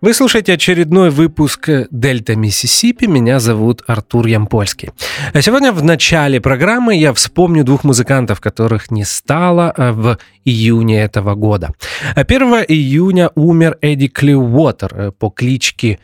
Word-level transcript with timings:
Вы 0.00 0.14
слушаете 0.14 0.52
очередной 0.52 1.10
выпуск 1.10 1.68
«Дельта 1.90 2.36
Миссисипи». 2.36 3.06
Меня 3.06 3.40
зовут 3.40 3.82
Артур 3.88 4.28
Ямпольский. 4.28 4.90
А 5.32 5.42
сегодня 5.42 5.72
в 5.72 5.82
начале 5.82 6.40
программы 6.40 6.94
я 6.94 7.12
вспомню 7.12 7.64
двух 7.64 7.82
музыкантов, 7.82 8.40
которых 8.40 8.92
не 8.92 9.04
стало 9.04 9.74
а, 9.76 9.90
в 9.92 10.18
июне 10.44 11.02
этого 11.02 11.34
года. 11.34 11.70
1 12.14 12.42
июня 12.68 13.32
умер 13.34 13.76
Эдди 13.80 14.06
Клиуотер 14.06 14.94
э, 14.94 15.10
по 15.10 15.30
кличке 15.30 15.98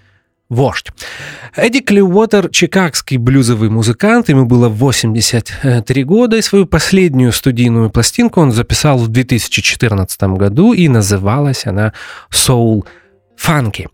Вождь. 0.49 0.89
Эдди 1.55 1.79
Клиуотер– 1.79 2.49
чикагский 2.51 3.19
блюзовый 3.19 3.71
музыкант, 3.71 4.29
ему 4.29 4.45
было 4.45 4.69
83 4.69 6.03
года, 6.03 6.37
и 6.37 6.43
свою 6.43 6.67
последнюю 6.67 7.31
студийную 7.31 7.91
пластинку 7.91 8.41
он 8.41 8.51
записал 8.51 8.99
в 8.99 9.07
2014 9.07 10.21
году, 10.37 10.73
и 10.73 10.89
называлась 10.89 11.65
она 11.65 11.93
«Soul 12.33 12.85
фанки. 13.45 13.89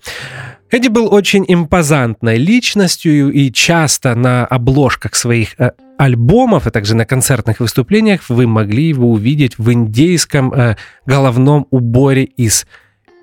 Эдди 0.71 0.87
был 0.87 1.13
очень 1.13 1.45
импозантной 1.49 2.37
личностью, 2.37 3.33
и 3.33 3.51
часто 3.51 4.15
на 4.15 4.47
обложках 4.47 5.17
своих 5.17 5.59
э, 5.59 5.73
альбомов, 5.99 6.69
а 6.69 6.71
также 6.71 6.95
на 6.95 7.05
концертных 7.05 7.59
выступлениях 7.59 8.21
вы 8.29 8.47
могли 8.47 8.85
его 8.85 9.11
увидеть 9.11 9.59
в 9.59 9.73
индейском 9.73 10.53
э, 10.53 10.77
головном 11.05 11.67
уборе 11.71 12.23
из 12.23 12.65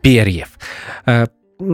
перьев. 0.01 0.49
Э, 1.05 1.27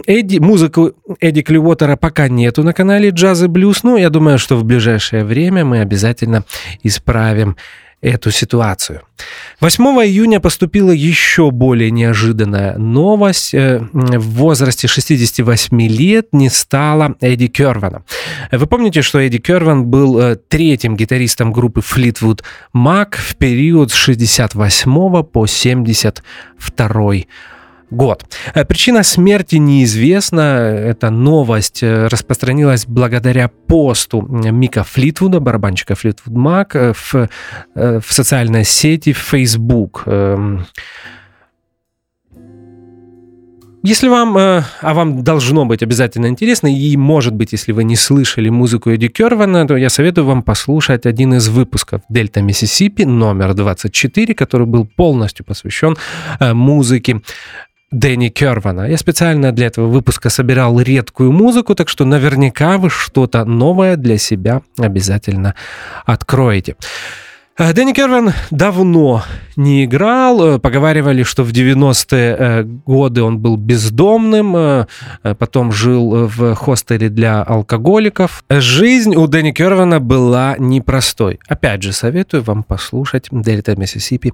Эдди, 0.06 0.38
музыку 0.38 0.94
Эдди 1.20 1.42
Клювотера 1.42 1.96
пока 1.96 2.28
нету 2.30 2.64
на 2.64 2.74
канале 2.74 3.10
Джаз 3.10 3.42
и 3.42 3.48
Блюз, 3.48 3.84
но 3.84 3.98
я 3.98 4.12
думаю, 4.12 4.38
что 4.38 4.56
в 4.56 4.64
ближайшее 4.64 5.26
время 5.26 5.66
мы 5.66 5.82
обязательно 5.82 6.46
исправим 6.84 7.58
эту 8.04 8.32
ситуацию. 8.32 9.02
8 9.62 9.84
июня 10.06 10.40
поступила 10.40 10.92
еще 10.92 11.52
более 11.52 11.90
неожиданная 11.90 12.78
новость. 12.78 13.54
Э, 13.54 13.80
в 13.94 14.30
возрасте 14.36 14.88
68 14.88 15.82
лет 15.88 16.28
не 16.34 16.50
стало 16.50 17.16
Эдди 17.22 17.48
Кервана. 17.48 18.04
Вы 18.52 18.68
помните, 18.68 19.02
что 19.02 19.20
Эдди 19.20 19.38
Керван 19.38 19.86
был 19.86 20.20
э, 20.20 20.36
третьим 20.36 20.98
гитаристом 20.98 21.54
группы 21.54 21.80
Fleetwood 21.80 22.42
Mac 22.76 23.16
в 23.16 23.36
период 23.38 23.92
с 23.92 23.96
68 23.96 25.24
по 25.24 25.48
72 25.48 26.88
год. 26.88 27.28
Э, 28.54 28.66
причина 28.66 29.04
смерти 29.04 29.56
неизвестна. 29.56 30.42
Эта 30.42 31.10
новость 31.10 31.84
э, 31.84 32.08
распространилась 32.08 32.86
благодаря 32.86 33.48
посту 33.48 34.22
Мика 34.22 34.84
Флитвуда, 34.84 35.40
барабанщика 35.40 35.96
Флитвуд 35.96 36.36
Мак, 36.36 36.76
э, 36.76 36.94
в, 36.94 37.30
в 37.76 38.06
социальной 38.10 38.66
сети 38.66 39.14
Facebook. 39.14 40.04
Эм, 40.06 40.66
если 43.86 44.08
вам, 44.08 44.38
а 44.38 44.64
вам 44.82 45.24
должно 45.24 45.66
быть 45.66 45.84
обязательно 45.84 46.28
интересно, 46.28 46.74
и 46.74 46.96
может 46.96 47.34
быть, 47.34 47.52
если 47.52 47.74
вы 47.74 47.84
не 47.84 47.98
слышали 47.98 48.48
музыку 48.48 48.92
Эдди 48.92 49.10
Кервана, 49.10 49.68
то 49.68 49.76
я 49.76 49.90
советую 49.90 50.26
вам 50.26 50.42
послушать 50.42 51.06
один 51.06 51.34
из 51.34 51.50
выпусков 51.50 52.02
Дельта 52.08 52.42
Миссисипи, 52.42 53.04
номер 53.04 53.54
24, 53.54 54.34
который 54.36 54.68
был 54.68 54.86
полностью 54.86 55.46
посвящен 55.46 55.98
музыке 56.40 57.22
Дэнни 57.94 58.30
Кервана. 58.30 58.90
Я 58.90 58.98
специально 58.98 59.52
для 59.52 59.68
этого 59.68 59.88
выпуска 59.88 60.30
собирал 60.30 60.80
редкую 60.82 61.32
музыку, 61.32 61.76
так 61.76 61.90
что 61.90 62.06
наверняка 62.06 62.78
вы 62.78 62.90
что-то 62.90 63.46
новое 63.46 63.96
для 63.96 64.18
себя 64.18 64.62
обязательно 64.78 65.54
откроете. 66.06 66.76
Э, 67.56 67.72
Дэнни 67.72 67.94
Керван 67.94 68.34
давно 68.50 69.24
не 69.56 69.86
играл. 69.86 70.56
Э, 70.56 70.60
поговаривали, 70.60 71.22
что 71.22 71.44
в 71.44 71.52
90-е 71.52 72.36
э, 72.40 72.64
годы 72.64 73.22
он 73.22 73.38
был 73.38 73.58
бездомным, 73.58 74.88
потом 75.22 75.72
жил 75.72 76.28
в 76.28 76.56
хостеле 76.56 77.10
для 77.10 77.44
алкоголиков. 77.44 78.44
Жизнь 78.50 79.16
у 79.16 79.28
Дэнни 79.28 79.52
Кервана 79.52 80.00
была 80.00 80.56
непростой. 80.58 81.40
Опять 81.48 81.84
же, 81.84 81.94
советую 81.94 82.42
вам 82.42 82.64
послушать 82.64 83.28
Дельта 83.32 83.76
Миссисипи, 83.76 84.34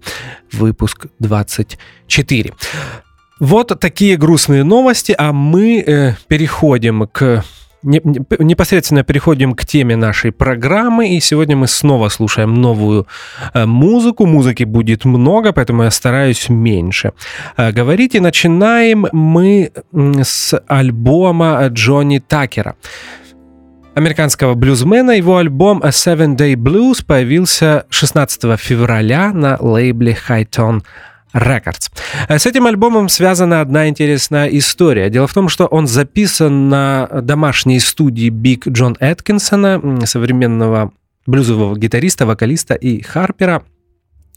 выпуск 0.54 1.08
24. 1.20 2.54
Вот 3.40 3.80
такие 3.80 4.18
грустные 4.18 4.64
новости, 4.64 5.16
а 5.18 5.32
мы 5.32 5.80
э, 5.80 6.14
переходим 6.28 7.08
к 7.08 7.44
непосредственно 7.82 9.04
переходим 9.04 9.54
к 9.54 9.66
теме 9.66 9.96
нашей 9.96 10.34
программы, 10.34 11.16
и 11.16 11.20
сегодня 11.22 11.56
мы 11.56 11.68
снова 11.68 12.10
слушаем 12.10 12.54
новую 12.54 13.08
э, 13.54 13.66
музыку. 13.66 14.26
Музыки 14.26 14.66
будет 14.66 15.06
много, 15.06 15.54
поэтому 15.54 15.84
я 15.84 15.92
стараюсь 15.92 16.50
меньше 16.50 17.14
э, 17.56 17.72
говорить. 17.72 18.16
И 18.16 18.20
начинаем 18.20 19.08
мы 19.14 19.72
с 19.94 20.62
альбома 20.68 21.66
Джонни 21.70 22.20
Такера 22.20 22.76
американского 23.96 24.56
блюзмена. 24.56 25.12
Его 25.12 25.38
альбом 25.38 25.82
A 25.82 25.90
Seven 25.90 26.36
Day 26.36 26.56
Blues 26.56 27.06
появился 27.06 27.86
16 27.90 28.60
февраля 28.60 29.32
на 29.32 29.58
лейбле 29.60 30.18
High 30.28 30.50
Tone 30.50 30.82
Records. 31.34 31.92
С 32.28 32.46
этим 32.46 32.66
альбомом 32.66 33.10
связана 33.10 33.62
одна 33.62 33.88
интересная 33.88 34.48
история. 34.48 35.10
Дело 35.10 35.28
в 35.28 35.34
том, 35.34 35.50
что 35.50 35.66
он 35.66 35.88
записан 35.88 36.70
на 36.70 37.08
домашней 37.22 37.80
студии 37.80 38.30
Биг 38.30 38.68
Джон 38.68 38.98
Эткинсона, 39.00 40.06
современного 40.06 40.92
блюзового 41.26 41.78
гитариста, 41.78 42.26
вокалиста 42.26 42.74
и 42.74 43.02
харпера, 43.02 43.64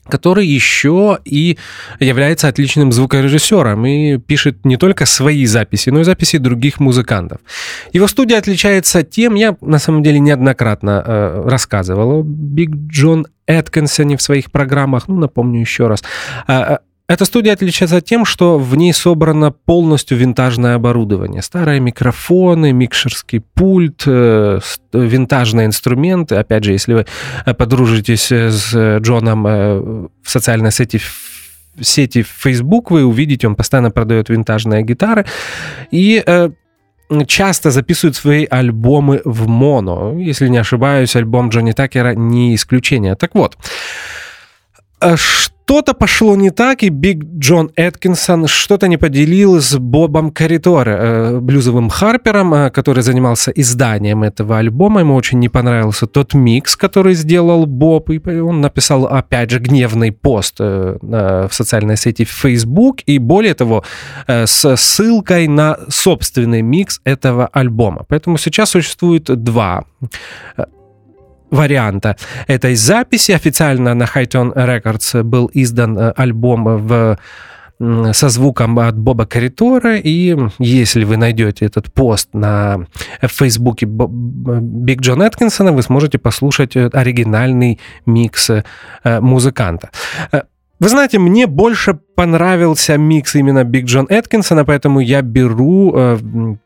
который 0.09 0.47
еще 0.47 1.19
и 1.25 1.59
является 2.01 2.49
отличным 2.49 2.93
звукорежиссером 2.93 3.87
и 3.87 4.19
пишет 4.19 4.65
не 4.65 4.77
только 4.77 5.07
свои 5.07 5.47
записи, 5.47 5.91
но 5.91 6.01
и 6.01 6.05
записи 6.05 6.39
других 6.39 6.81
музыкантов. 6.81 7.41
Его 7.93 8.09
студия 8.09 8.39
отличается 8.39 9.03
тем, 9.05 9.35
я 9.35 9.57
на 9.61 9.79
самом 9.79 10.03
деле 10.03 10.19
неоднократно 10.19 11.03
э, 11.05 11.43
рассказывал 11.49 12.21
о 12.21 12.23
Биг 12.25 12.71
Джон 12.89 13.27
Эткинсоне 13.59 14.17
в 14.17 14.23
своих 14.23 14.51
программах, 14.51 15.09
ну, 15.09 15.17
напомню 15.17 15.61
еще 15.61 15.87
раз. 15.87 16.03
Э, 16.49 16.79
эта 17.13 17.27
студия 17.27 17.53
отличается 17.53 18.01
тем, 18.01 18.25
что 18.25 18.59
в 18.59 18.75
ней 18.75 18.95
собрано 18.95 19.51
полностью 19.51 20.17
винтажное 20.17 20.77
оборудование. 20.77 21.43
Старые 21.43 21.79
микрофоны, 21.79 22.73
микшерский 22.73 23.41
пульт, 23.41 24.05
э, 24.07 24.61
винтажные 24.95 25.67
инструменты. 25.67 26.37
Опять 26.37 26.65
же, 26.65 26.73
если 26.73 26.95
вы 26.95 27.07
э, 27.45 27.55
подружитесь 27.55 28.33
с 28.33 28.99
Джоном 29.01 29.47
э, 29.47 29.81
в 30.23 30.31
социальной 30.31 30.73
сети 30.73 31.01
сети 31.81 32.23
Facebook, 32.23 32.91
вы 32.91 33.05
увидите, 33.05 33.47
он 33.47 33.57
постоянно 33.57 33.91
продает 33.91 34.29
винтажные 34.29 34.83
гитары. 34.83 35.27
И 35.91 36.23
часто 37.27 37.71
записывают 37.71 38.17
свои 38.17 38.47
альбомы 38.51 39.21
в 39.25 39.47
моно. 39.49 40.19
Если 40.19 40.49
не 40.49 40.59
ошибаюсь, 40.59 41.17
альбом 41.17 41.49
Джонни 41.51 41.73
Такера 41.73 42.15
не 42.15 42.55
исключение. 42.55 43.15
Так 43.15 43.35
вот, 43.35 43.57
что-то 45.65 45.95
пошло 45.95 46.37
не 46.37 46.51
так, 46.51 46.83
и 46.83 46.91
Биг 46.91 47.25
Джон 47.39 47.71
Эткинсон 47.77 48.47
что-то 48.47 48.89
не 48.89 48.99
поделил 48.99 49.61
с 49.61 49.79
Бобом 49.79 50.31
Корриторе, 50.31 50.93
э, 50.93 51.41
блюзовым 51.41 51.89
харпером, 51.89 52.55
э, 52.55 52.71
который 52.71 53.03
занимался 53.03 53.51
изданием 53.53 54.23
этого 54.23 54.59
альбома. 54.59 55.01
Ему 55.01 55.15
очень 55.15 55.39
не 55.39 55.49
понравился 55.49 56.07
тот 56.07 56.35
микс, 56.35 56.77
который 56.77 57.15
сделал 57.15 57.67
Боб, 57.67 58.11
и 58.11 58.41
он 58.41 58.61
написал, 58.61 59.07
опять 59.07 59.51
же, 59.51 59.61
гневный 59.61 60.13
пост 60.13 60.57
э, 60.61 60.99
в 61.01 61.51
социальной 61.53 61.97
сети 61.97 62.25
Facebook, 62.25 62.99
и 63.07 63.19
более 63.19 63.55
того, 63.55 63.83
с 64.29 64.77
ссылкой 64.77 65.49
на 65.49 65.79
собственный 65.89 66.63
микс 66.63 67.01
этого 67.05 67.47
альбома. 67.47 68.05
Поэтому 68.09 68.37
сейчас 68.39 68.71
существует 68.71 69.25
два 69.25 69.85
варианта 71.53 72.17
этой 72.49 72.75
записи. 72.75 73.33
Официально 73.33 73.95
на 73.95 74.05
Hightone 74.05 74.55
Records 74.55 75.23
был 75.23 75.51
издан 75.55 75.97
э, 75.97 76.13
альбом 76.17 76.65
в 76.65 77.19
со 78.13 78.29
звуком 78.29 78.79
от 78.79 78.97
Боба 78.97 79.27
Корритора, 79.27 79.97
и 79.97 80.37
если 80.61 81.03
вы 81.03 81.17
найдете 81.17 81.67
этот 81.67 81.93
пост 81.93 82.29
на 82.33 82.87
Фейсбуке 83.21 83.87
Биг 83.87 85.01
Джон 85.01 85.21
Эткинсона, 85.21 85.73
вы 85.73 85.83
сможете 85.83 86.19
послушать 86.19 86.77
э, 86.77 86.89
оригинальный 86.93 87.81
микс 88.07 88.51
э, 88.51 88.63
музыканта. 89.21 89.91
Вы 90.79 90.89
знаете, 90.89 91.19
мне 91.19 91.49
больше 91.49 91.99
понравился 92.15 92.97
микс 92.99 93.35
именно 93.35 93.65
Биг 93.65 93.87
Джон 93.87 94.07
Эткинсона, 94.09 94.65
поэтому 94.65 95.01
я 95.01 95.23
беру 95.23 96.59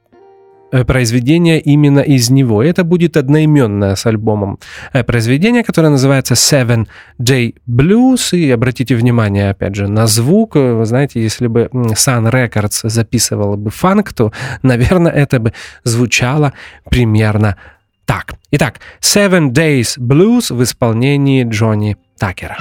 произведение 0.84 1.60
именно 1.60 2.00
из 2.00 2.30
него. 2.30 2.62
Это 2.62 2.84
будет 2.84 3.16
одноименное 3.16 3.94
с 3.94 4.06
альбомом 4.06 4.58
э, 4.92 5.04
произведение, 5.04 5.62
которое 5.64 5.88
называется 5.88 6.34
Seven 6.34 6.86
Day 7.20 7.54
Blues. 7.68 8.36
И 8.36 8.50
обратите 8.50 8.94
внимание, 8.94 9.50
опять 9.50 9.74
же, 9.74 9.88
на 9.88 10.06
звук. 10.06 10.56
Вы 10.56 10.84
знаете, 10.84 11.22
если 11.22 11.46
бы 11.46 11.68
Sun 11.72 12.30
Records 12.30 12.88
записывала 12.88 13.56
бы 13.56 13.70
фанк, 13.70 14.12
то, 14.12 14.32
наверное, 14.62 15.12
это 15.12 15.38
бы 15.40 15.52
звучало 15.84 16.52
примерно 16.90 17.56
так. 18.04 18.34
Итак, 18.52 18.80
Seven 19.00 19.50
Days 19.50 19.98
Blues 19.98 20.54
в 20.54 20.62
исполнении 20.62 21.44
Джонни 21.44 21.96
Такера. 22.18 22.56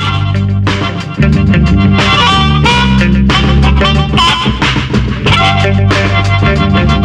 Listen 5.66 5.88
here, 6.88 7.05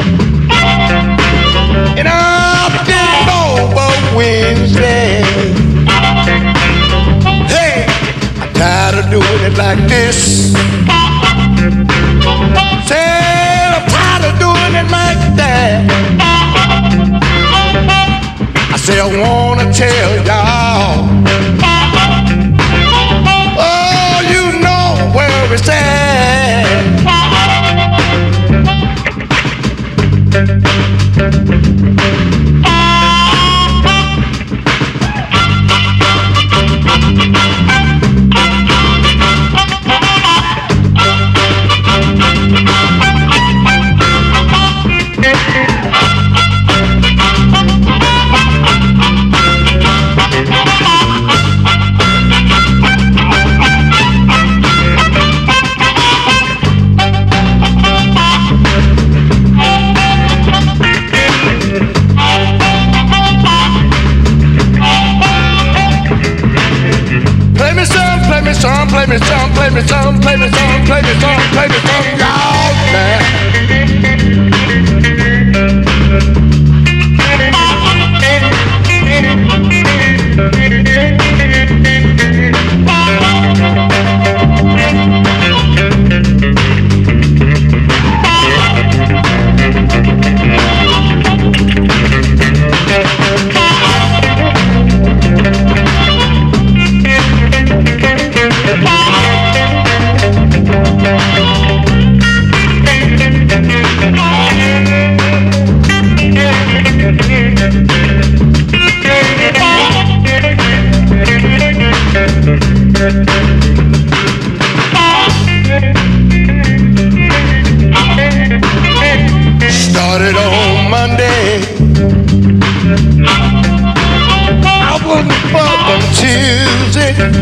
like 9.75 9.87
this. 9.87 10.00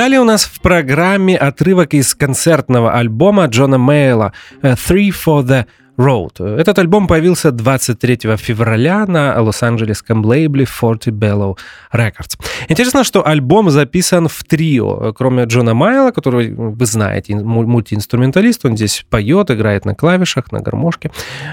Далее 0.00 0.18
у 0.18 0.24
нас 0.24 0.46
в 0.46 0.62
программе 0.62 1.36
отрывок 1.36 1.92
из 1.92 2.14
концертного 2.14 2.94
альбома 2.94 3.44
Джона 3.44 3.76
Мейла 3.76 4.32
«Three 4.62 5.10
for 5.10 5.44
the 5.44 5.66
Road». 6.00 6.58
Этот 6.58 6.78
альбом 6.78 7.06
появился 7.06 7.50
23 7.52 8.36
февраля 8.36 9.04
на 9.06 9.40
лос-анджелесском 9.40 10.24
лейбле 10.24 10.64
Forty 10.64 11.10
Bellow 11.10 11.56
Records. 11.92 12.38
Интересно, 12.68 13.04
что 13.04 13.26
альбом 13.26 13.70
записан 13.70 14.28
в 14.28 14.44
трио. 14.44 15.12
Кроме 15.12 15.44
Джона 15.44 15.74
Майла, 15.74 16.10
которого 16.10 16.42
вы 16.42 16.86
знаете, 16.86 17.36
мультиинструменталист, 17.36 18.64
он 18.64 18.76
здесь 18.76 19.04
поет, 19.10 19.50
играет 19.50 19.84
на 19.84 19.94
клавишах, 19.94 20.52
на 20.52 20.60
гармошке, 20.60 21.10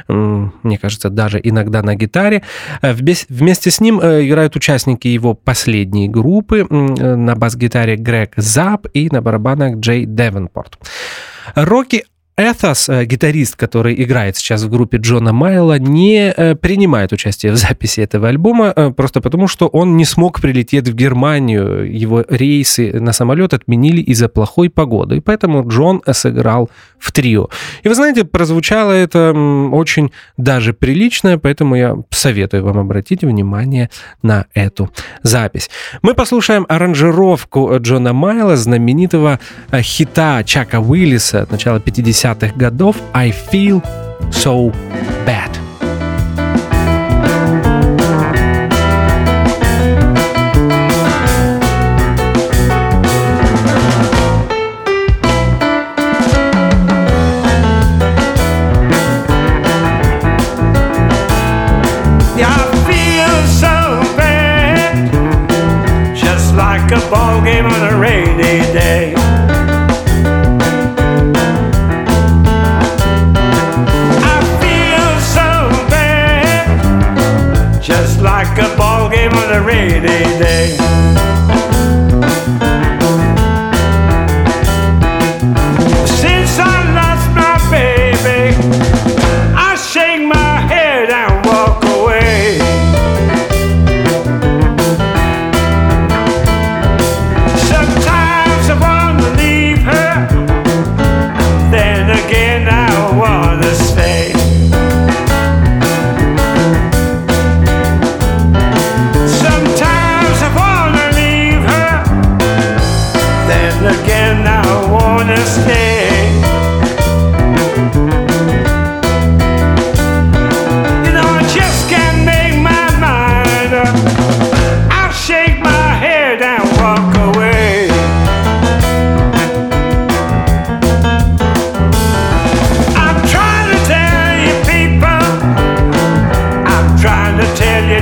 мне 0.08 0.78
кажется, 0.78 1.10
даже 1.10 1.40
иногда 1.44 1.82
на 1.84 1.96
гитаре. 1.96 2.44
Вместе 2.82 3.72
с 3.72 3.80
ним 3.82 4.00
играют 4.00 4.56
участники 4.56 5.08
его 5.08 5.34
последней 5.34 6.08
группы 6.08 6.66
на 6.70 7.36
бас-гитаре 7.36 7.96
Грег 7.96 8.34
Зап 8.38 8.88
и 8.94 9.10
на 9.12 9.22
барабанах 9.22 9.78
Джей 9.78 10.06
Девенпорт. 10.06 10.78
Рокки 11.56 12.06
Эthos, 12.40 12.88
э, 12.88 13.06
гитарист, 13.06 13.56
который 13.56 13.96
играет 14.04 14.38
сейчас 14.38 14.62
в 14.62 14.70
группе 14.70 14.98
Джона 14.98 15.34
Майла, 15.34 15.80
не 15.80 16.32
э, 16.38 16.54
принимает 16.54 17.12
участие 17.12 17.52
в 17.52 17.56
записи 17.56 18.02
этого 18.02 18.28
альбома, 18.28 18.72
э, 18.76 18.92
просто 18.92 19.22
потому 19.22 19.48
что 19.48 19.66
он 19.66 19.98
не 19.98 20.06
смог 20.06 20.40
прилететь 20.40 20.88
в 20.88 20.94
Германию. 20.94 21.92
Его 21.92 22.24
рейсы 22.30 23.00
на 23.00 23.12
самолет 23.12 23.56
отменили 23.56 24.02
из-за 24.02 24.30
плохой 24.30 24.70
погоды, 24.70 25.18
и 25.18 25.20
поэтому 25.20 25.68
Джон 25.68 26.04
сыграл 26.12 26.70
в 27.00 27.12
трио. 27.12 27.50
И 27.82 27.90
вы 27.90 27.96
знаете, 27.96 28.24
прозвучало 28.24 28.92
это 28.92 29.34
очень 29.72 30.12
даже 30.38 30.74
прилично, 30.74 31.40
поэтому 31.40 31.76
я 31.76 31.96
советую 32.12 32.64
вам 32.64 32.78
обратить 32.78 33.24
внимание 33.24 33.90
на 34.22 34.46
эту 34.54 34.92
запись. 35.24 35.72
Мы 36.04 36.14
послушаем 36.14 36.68
аранжировку 36.70 37.80
Джона 37.80 38.14
Майла, 38.14 38.56
знаменитого 38.58 39.40
хита 39.82 40.44
Чака 40.44 40.80
Уиллиса 40.80 41.42
от 41.42 41.52
начала 41.52 41.80
50-х 41.80 42.27
годов 42.57 42.97
«I 43.15 43.33
Feel 43.51 43.81
So 44.31 44.71
Bad». 45.27 45.56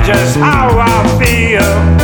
just 0.05 0.37
how 0.37 0.69
I 0.79 1.23
feel. 1.23 1.94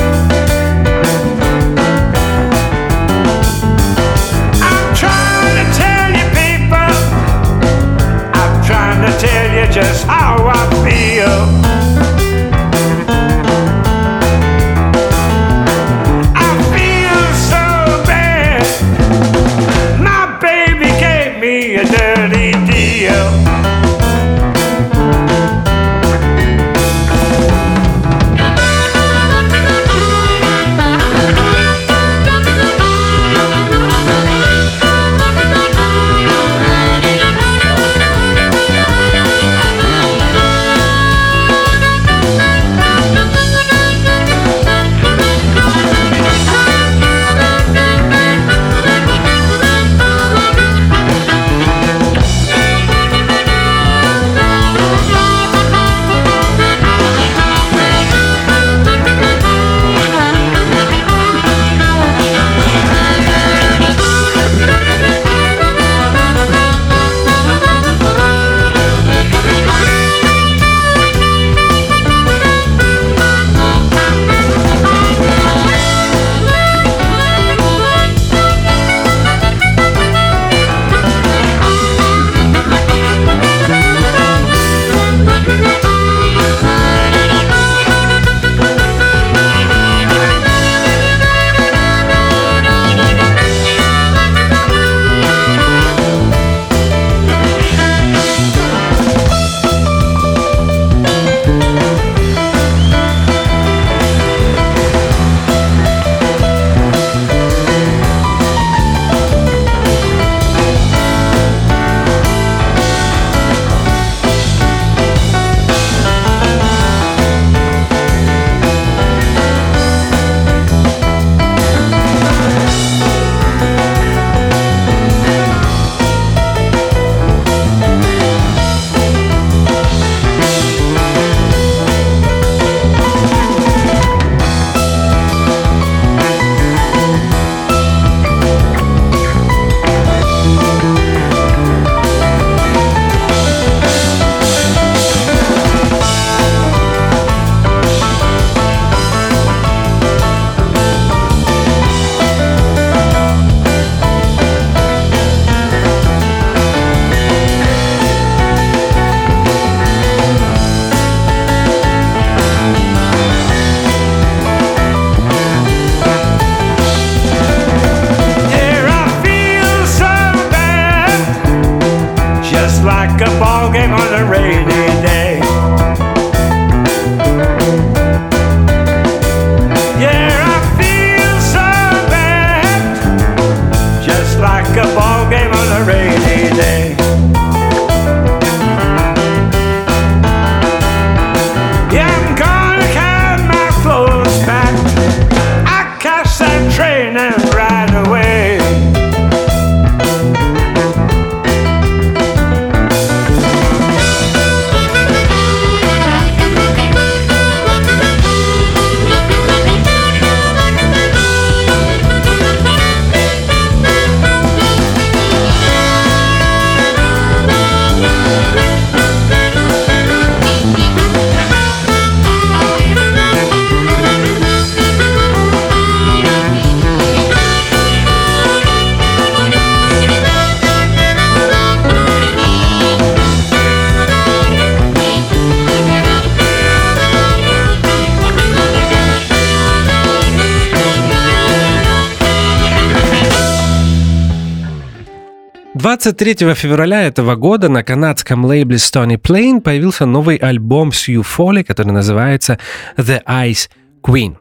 23 246.03 246.55
февраля 246.55 247.03
этого 247.03 247.35
года 247.35 247.69
на 247.69 247.83
канадском 247.83 248.43
лейбле 248.43 248.77
Stony 248.77 249.21
Plain 249.21 249.61
появился 249.61 250.07
новый 250.07 250.37
альбом 250.37 250.91
Сью 250.91 251.21
Фоли, 251.21 251.61
который 251.61 251.91
называется 251.91 252.57
The 252.97 253.21
Ice 253.27 253.69
Queen. 254.01 254.37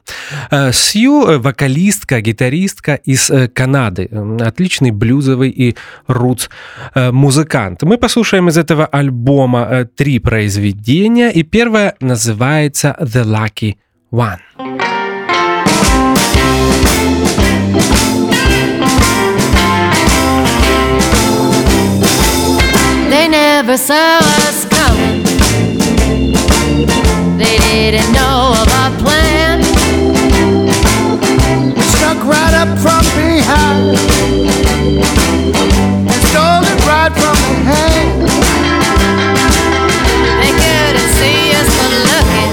Э, 0.51 0.73
Сью 0.73 1.27
э,– 1.27 1.39
вокалистка, 1.39 2.23
гитаристка 2.23 2.95
из 2.95 3.29
э, 3.29 3.49
Канады. 3.49 4.09
Отличный 4.41 4.91
блюзовый 4.91 5.51
и 5.51 5.77
рутс 6.07 6.49
музыкант. 6.95 7.83
Мы 7.83 7.99
послушаем 7.99 8.49
из 8.49 8.57
этого 8.57 8.87
альбома 8.87 9.87
три 9.97 10.19
произведения, 10.19 11.31
и 11.31 11.43
первое 11.43 11.95
называется 12.01 12.97
«The 13.01 13.25
Lucky 13.25 13.77
One». 14.11 14.90
They 23.21 23.29
never 23.29 23.77
saw 23.77 24.19
us 24.49 24.65
coming. 24.65 25.23
They 27.37 27.59
didn't 27.59 28.13
know 28.15 28.55
of 28.57 28.67
our 28.81 28.91
plan. 28.97 29.61
We 31.77 31.83
struck 31.83 32.25
right 32.25 32.55
up 32.55 32.79
from 32.79 33.05
behind 33.21 33.99
and 36.09 36.21
stole 36.31 36.65
it 36.65 36.81
right 36.89 37.13
from 37.13 37.37
the 37.45 37.57
hand. 37.69 38.23
They 40.41 40.53
couldn't 40.63 41.13
see 41.21 41.53
us 41.61 41.69
for 41.77 41.91
looking. 42.09 42.53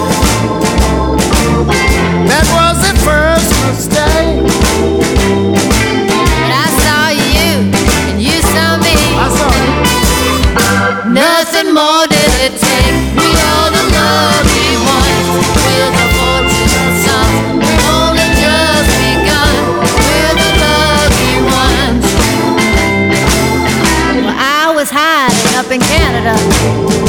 That 2.28 2.46
was 2.58 2.76
the 2.84 2.94
first 3.08 3.50
mistake. 3.64 4.67
Nothing 11.14 11.74
more 11.74 12.06
did 12.08 12.32
it 12.44 12.60
take. 12.60 12.96
We 13.16 13.30
are 13.32 13.70
the 13.72 13.84
lucky 13.96 14.76
ones. 14.84 15.28
We're 15.56 15.92
the 15.96 16.06
fortunate 16.20 16.96
sons. 17.00 17.64
We've 17.64 17.86
only 17.96 18.28
just 18.36 18.92
begun. 19.00 19.56
We're 20.04 20.36
the 20.36 20.52
lucky 20.64 21.34
ones. 21.48 22.06
Well, 24.26 24.36
I 24.36 24.74
was 24.76 24.90
hiding 24.92 25.56
up 25.56 25.72
in 25.72 25.80
Canada. 25.80 27.07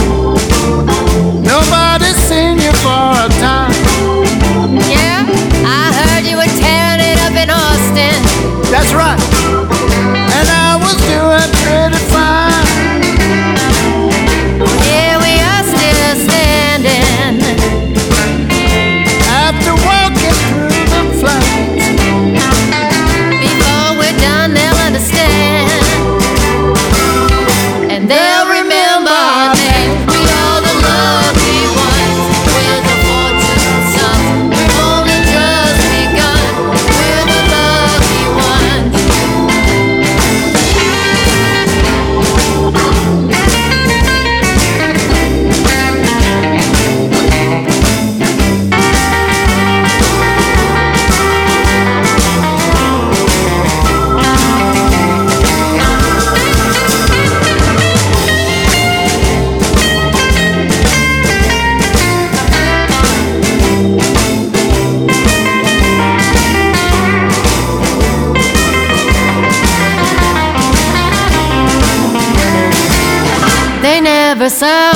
biasa. 74.60 74.87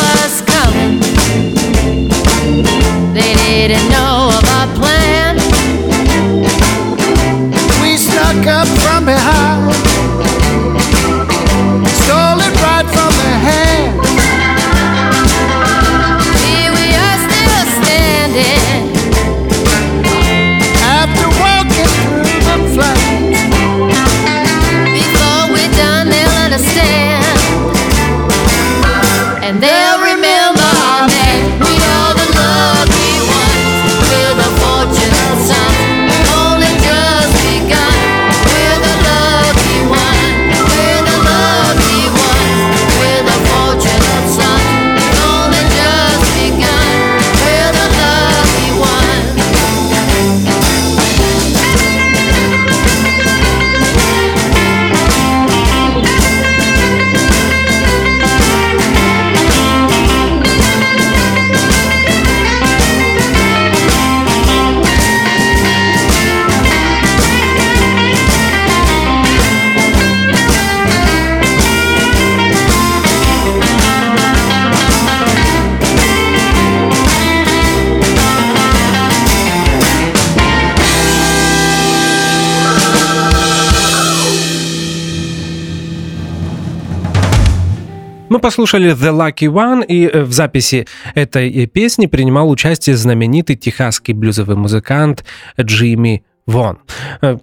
Послушали 88.43 88.93
The 88.93 89.11
Lucky 89.11 89.49
One, 89.49 89.87
и 89.87 90.07
э, 90.07 90.25
в 90.25 90.33
записи 90.33 90.87
этой 91.15 91.51
э, 91.51 91.67
песни 91.67 92.07
принимал 92.07 92.51
участие 92.51 92.97
знаменитый 92.97 93.57
техасский 93.57 94.13
блюзовый 94.13 94.57
музыкант 94.57 95.25
Джимми 95.59 96.25
Вон. 96.47 96.79
Э, 97.23 97.39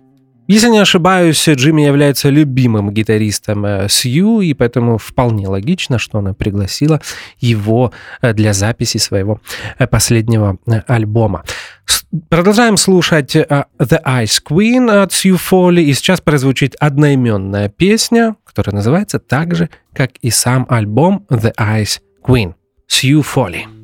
Если 0.47 0.69
не 0.69 0.79
ошибаюсь, 0.79 1.47
Джимми 1.47 1.83
является 1.83 2.29
любимым 2.29 2.91
гитаристом 2.91 3.65
Сью, 3.87 4.41
и 4.41 4.53
поэтому 4.53 4.97
вполне 4.97 5.47
логично, 5.47 5.99
что 5.99 6.17
она 6.17 6.33
пригласила 6.33 6.99
его 7.39 7.91
для 8.21 8.53
записи 8.53 8.97
своего 8.97 9.39
последнего 9.91 10.57
альбома. 10.87 11.43
Продолжаем 12.29 12.77
слушать 12.77 13.35
The 13.35 14.03
Ice 14.03 14.41
Queen 14.43 14.89
от 15.03 15.13
Сью 15.13 15.37
Фоли, 15.37 15.81
и 15.81 15.93
сейчас 15.93 16.21
прозвучит 16.21 16.75
одноименная 16.79 17.69
песня, 17.69 18.35
которая 18.53 18.75
называется 18.75 19.19
так 19.19 19.55
же, 19.55 19.69
как 19.93 20.11
и 20.21 20.29
сам 20.29 20.65
альбом 20.69 21.25
The 21.29 21.53
Ice 21.55 21.99
Queen. 22.23 22.55
Сью 22.87 23.21
Фоли. 23.21 23.78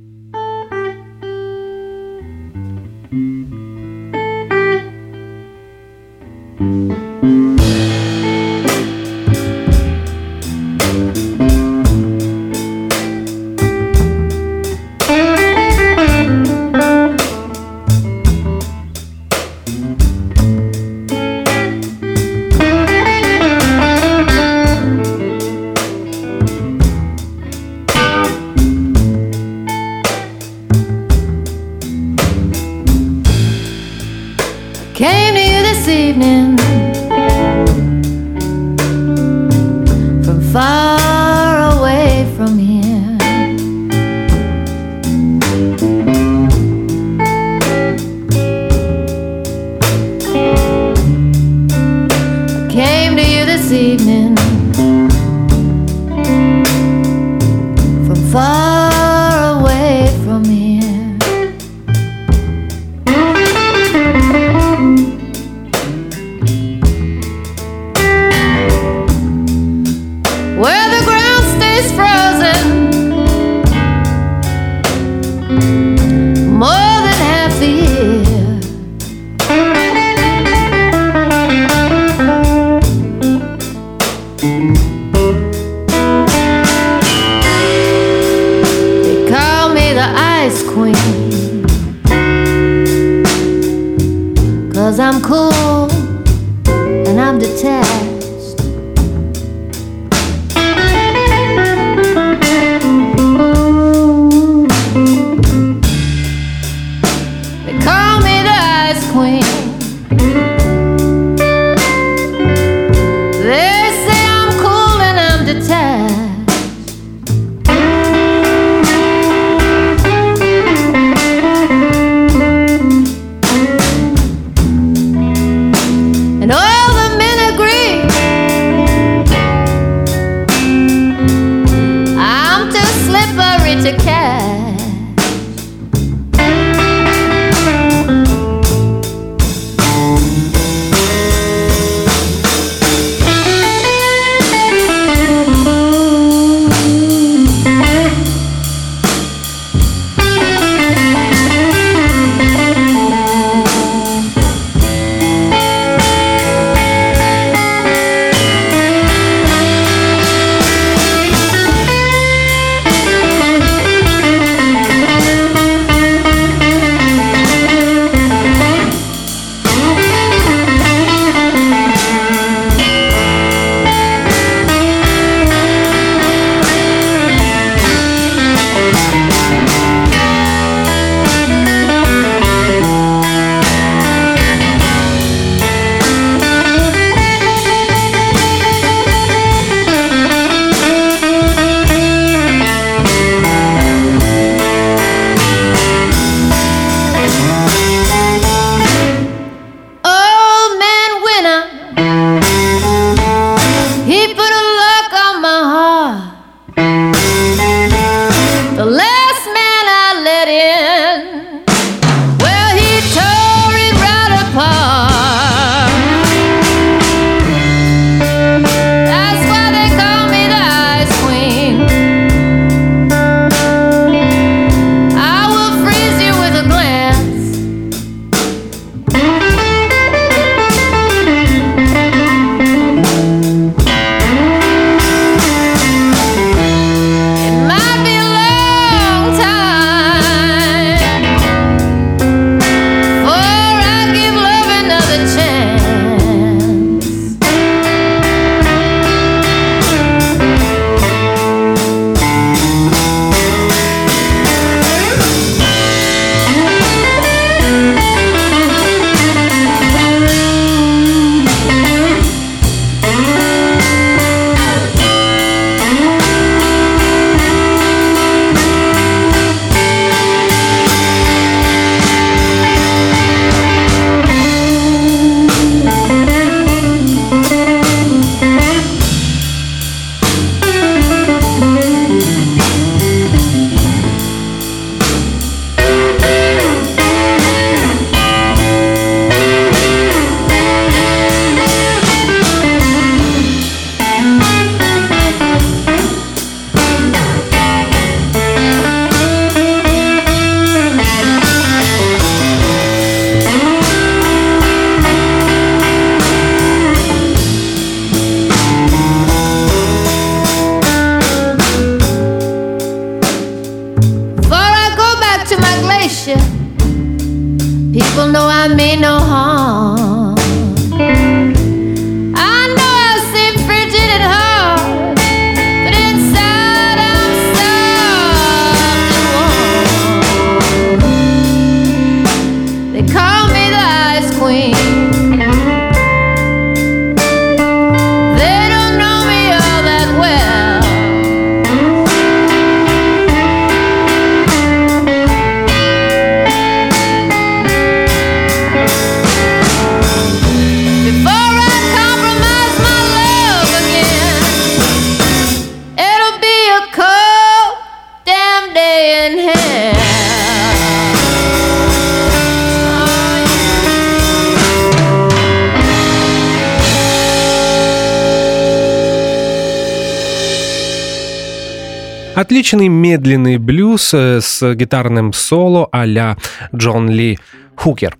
Отличный 372.66 372.88
медленный 372.88 373.58
блюз 373.60 374.12
э, 374.16 374.40
с 374.42 374.74
гитарным 374.74 375.34
соло 375.34 375.88
а-ля 375.92 376.36
Джон 376.74 377.08
Ли 377.08 377.38
Хукер. 377.76 378.18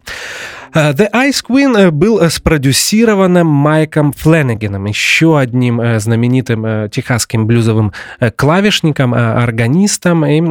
Э, 0.72 0.92
The 0.92 1.10
Ice 1.12 1.44
Queen 1.50 1.76
э, 1.76 1.90
был 1.90 2.22
спродюсирован 2.30 3.44
Майком 3.44 4.14
Фленнегеном, 4.14 4.86
еще 4.86 5.40
одним 5.40 5.82
знаменитым 6.00 6.92
техасским 6.92 7.48
блюзовым 7.48 7.92
клавишником, 8.36 9.16
органистом. 9.16 10.24
И 10.28 10.42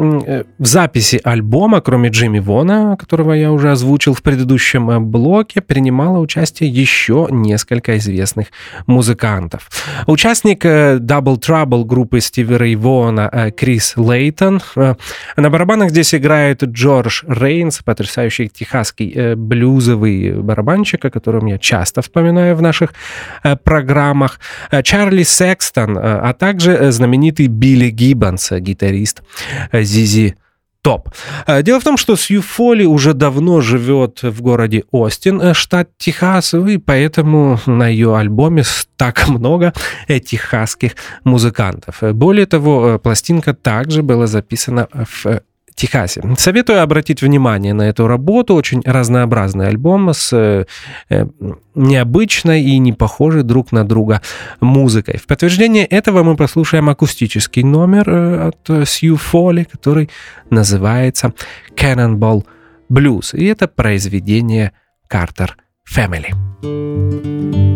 в 0.59 0.67
записи 0.67 1.21
альбома, 1.23 1.81
кроме 1.81 2.09
Джимми 2.09 2.41
Вона, 2.41 2.97
которого 2.97 3.33
я 3.33 3.53
уже 3.53 3.71
озвучил 3.71 4.15
в 4.15 4.25
предыдущем 4.25 5.09
блоке, 5.09 5.61
принимало 5.61 6.19
участие 6.19 6.69
еще 6.69 7.29
несколько 7.31 7.97
известных 7.99 8.49
музыкантов. 8.89 9.71
Участник 10.07 10.65
э, 10.65 10.99
Double 10.99 11.39
Trouble 11.39 11.85
группы 11.85 12.21
Стиви 12.21 12.57
Рэй 12.57 12.75
Крис 13.53 13.95
Лейтон. 13.97 14.61
Э, 14.77 14.95
На 15.37 15.51
барабанах 15.51 15.91
здесь 15.91 16.15
играет 16.15 16.63
Джордж 16.63 17.23
Рейнс, 17.27 17.83
потрясающий 17.83 18.49
техасский 18.49 19.13
э, 19.15 19.35
блюзовый 19.37 20.33
барабанщик, 20.43 21.05
о 21.05 21.11
котором 21.11 21.47
я 21.47 21.59
часто 21.59 22.03
вспоминаю 22.03 22.57
в 22.57 22.63
наших 22.63 22.95
программах. 23.65 24.41
Чарли 24.83 25.23
Секстон, 25.23 25.99
а 25.99 26.33
также 26.33 26.93
знаменитый 26.93 27.47
Билли 27.47 27.91
Гиббонс, 27.91 28.53
гитарист 28.53 29.23
Зизи 29.73 30.37
Топ. 30.85 31.09
Э, 31.47 31.63
Дело 31.63 31.81
в 31.81 31.85
том, 31.85 31.97
что 31.97 32.15
Сью 32.15 32.43
Фоли 32.43 32.85
уже 32.85 33.15
давно 33.15 33.63
живет 33.63 34.23
в 34.23 34.43
городе 34.43 34.85
Остин, 34.91 35.41
э, 35.41 35.55
штат 35.55 35.89
Техас, 35.97 36.53
и 36.53 36.77
поэтому 36.77 37.59
на 37.67 37.89
ее 37.89 38.15
альбоме 38.15 38.65
так 38.97 39.27
много 39.29 39.73
техасских 40.09 40.93
музыкантов. 41.25 42.03
Э, 42.03 42.13
Более 42.13 42.45
того, 42.45 42.99
пластинка 42.99 43.55
также 43.55 44.03
была 44.03 44.27
записана 44.27 44.89
в 44.93 45.41
Техасе. 45.75 46.23
Советую 46.39 46.83
обратить 46.83 47.21
внимание 47.23 47.75
на 47.75 47.83
эту 47.83 48.07
работу. 48.07 48.55
Очень 48.55 48.83
разнообразный 48.85 49.69
альбом 49.69 50.13
с 50.13 50.33
э, 50.33 50.67
э, 51.11 51.27
необычной 51.75 52.63
и 52.63 52.79
не 52.79 52.93
похожей 52.93 53.43
друг 53.43 53.73
на 53.73 53.85
друга 53.85 54.23
музыкой. 54.61 55.19
В 55.19 55.27
подтверждение 55.27 55.85
этого 55.85 56.23
мы 56.23 56.37
прослушаем 56.37 56.89
акустический 56.89 57.65
номер 57.65 58.09
э, 58.09 58.49
от 58.49 58.89
Сью 58.89 59.17
Фоли, 59.17 59.65
который 59.65 60.11
называется 60.49 61.33
Cannonball 61.75 62.45
Blues. 62.89 63.37
И 63.37 63.45
это 63.47 63.67
произведение 63.67 64.73
Carter 65.11 65.51
Family. 65.93 67.74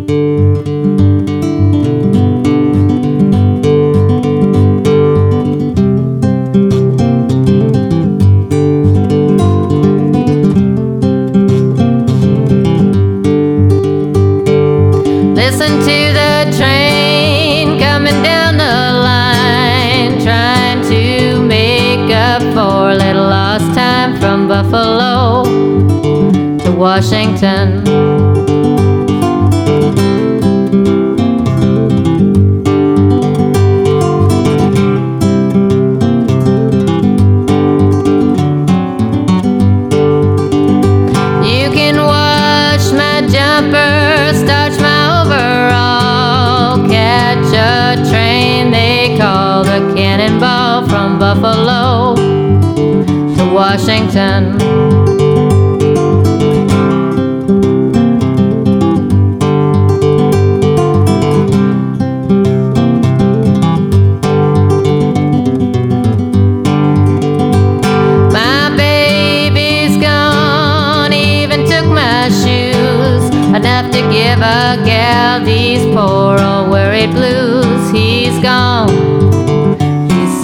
Washington. 27.01 28.08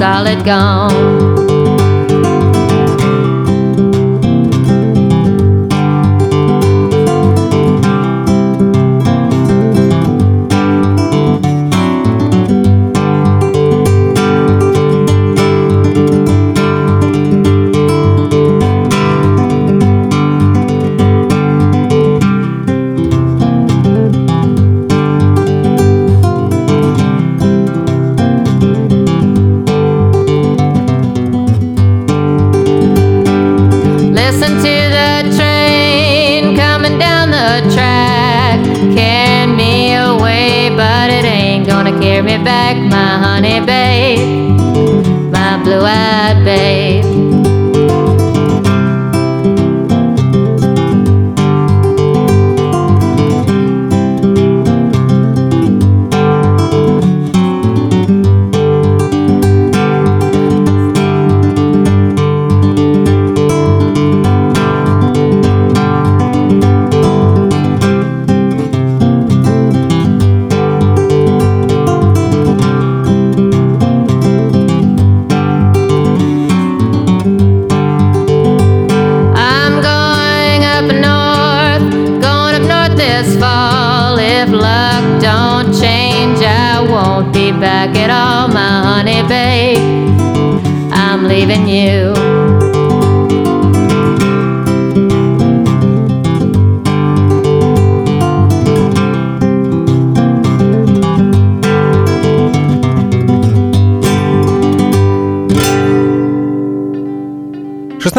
Solid 0.04 0.44
gone. 0.44 1.53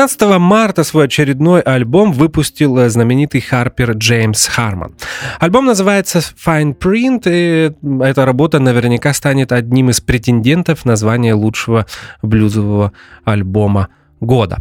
16 0.08 0.38
марта 0.38 0.84
свой 0.84 1.06
очередной 1.06 1.62
альбом 1.62 2.12
выпустил 2.12 2.78
э, 2.78 2.90
знаменитый 2.90 3.42
Харпер 3.42 3.94
Джеймс 3.94 4.46
Харман. 4.46 4.94
Альбом 5.40 5.66
называется 5.66 6.20
Fine 6.20 6.78
Print, 6.78 7.24
и 7.26 7.72
эта 8.04 8.24
работа 8.24 8.60
наверняка 8.60 9.14
станет 9.14 9.52
одним 9.52 9.90
из 9.90 10.02
претендентов 10.02 10.86
на 10.86 10.96
звание 10.96 11.34
лучшего 11.34 11.88
блюзового 12.22 12.92
альбома 13.24 13.88
года. 14.20 14.60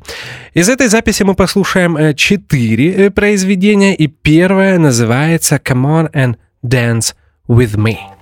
Из 0.55 0.71
этой 0.71 0.89
записи 0.89 1.25
мы 1.25 1.35
послушаем 1.35 1.99
э, 1.99 2.15
четыре 2.15 2.93
э, 2.93 3.11
произведения, 3.11 3.95
и 3.95 4.07
первое 4.07 4.79
называется 4.79 5.57
Come 5.57 6.09
on 6.09 6.13
and 6.13 6.37
Dance 6.65 7.15
with 7.49 7.77
Me. 7.77 8.14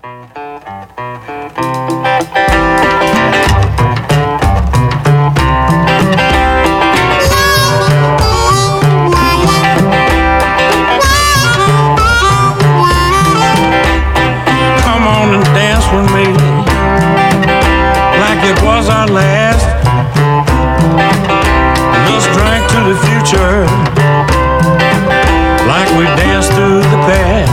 the 22.93 22.99
future 23.07 23.65
like 25.67 25.89
we 25.97 26.05
dance 26.21 26.47
through 26.49 26.81
the 26.81 27.01
past. 27.09 27.51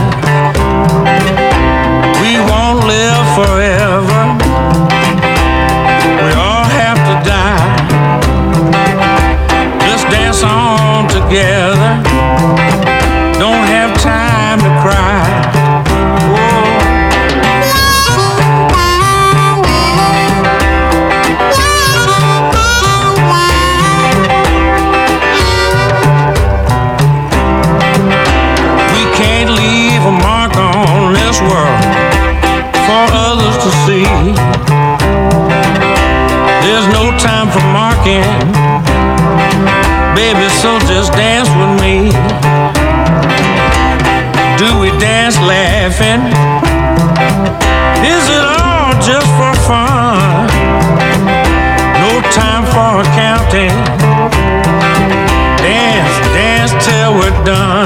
We 2.20 2.32
won't 2.50 2.84
live 2.84 3.26
forever. 3.38 4.20
We 6.24 6.30
all 6.36 6.66
have 6.80 6.98
to 7.08 7.14
die. 7.24 7.68
Just 9.88 10.04
dance 10.10 10.42
on 10.42 11.08
together. 11.08 12.09
so 40.60 40.78
just 40.80 41.12
dance 41.14 41.48
with 41.56 41.72
me. 41.80 42.12
Do 44.60 44.68
we 44.78 44.90
dance 45.00 45.38
laughing? 45.38 46.20
Is 48.04 48.24
it 48.28 48.44
all 48.60 48.92
just 49.00 49.30
for 49.40 49.54
fun? 49.64 50.46
No 52.04 52.12
time 52.36 52.64
for 52.74 53.00
accounting. 53.00 53.72
Dance, 55.64 56.16
dance 56.36 56.72
till 56.84 57.14
we're 57.14 57.44
done. 57.46 57.79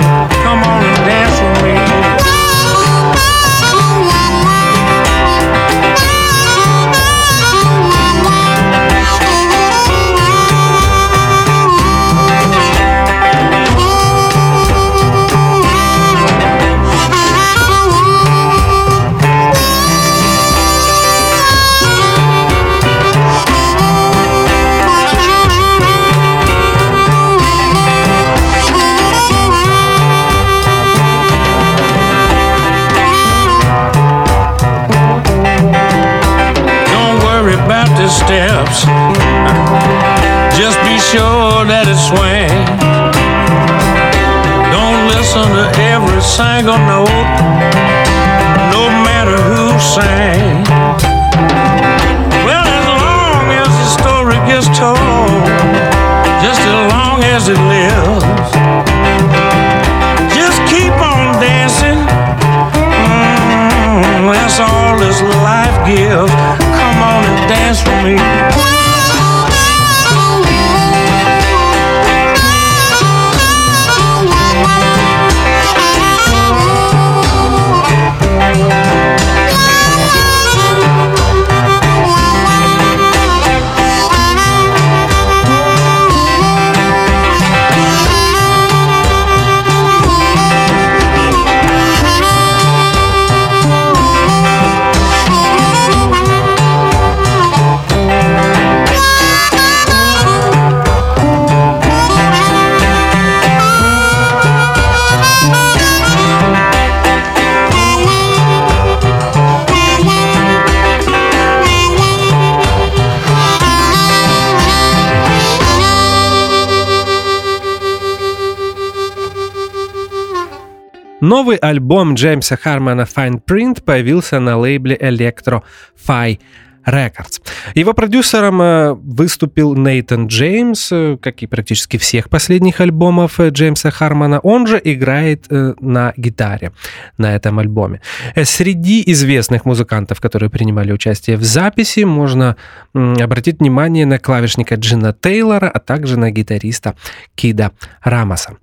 Новый 121.24 121.56
альбом 121.56 122.16
Джеймса 122.16 122.58
Хармона 122.58 123.06
Fine 123.16 123.40
Print 123.42 123.82
появился 123.82 124.40
на 124.40 124.58
лейбле 124.58 124.94
Electro 124.94 125.62
Fi 126.06 126.38
Records. 126.86 127.40
Его 127.74 127.94
продюсером 127.94 128.60
э, 128.60 128.92
выступил 128.92 129.74
Нейтан 129.74 130.26
Джеймс, 130.26 130.92
э, 130.92 131.16
как 131.16 131.42
и 131.42 131.46
практически 131.46 131.96
всех 131.96 132.28
последних 132.28 132.82
альбомов 132.82 133.40
э, 133.40 133.48
Джеймса 133.48 133.90
Хармона. 133.90 134.38
Он 134.40 134.66
же 134.66 134.78
играет 134.84 135.46
на 135.48 136.12
гитаре 136.18 136.72
на 137.16 137.34
этом 137.34 137.58
альбоме. 137.58 138.02
Среди 138.42 139.02
известных 139.06 139.64
музыкантов, 139.64 140.20
которые 140.20 140.50
принимали 140.50 140.92
участие 140.92 141.38
в 141.38 141.42
записи, 141.42 142.00
можно 142.00 142.56
обратить 142.92 143.60
внимание 143.60 144.04
на 144.04 144.18
клавишника 144.18 144.74
Джина 144.74 145.14
Тейлора, 145.18 145.70
а 145.70 145.78
также 145.78 146.18
на 146.18 146.30
гитариста 146.30 146.96
Кида 147.34 147.72
Рамоса. 148.02 148.58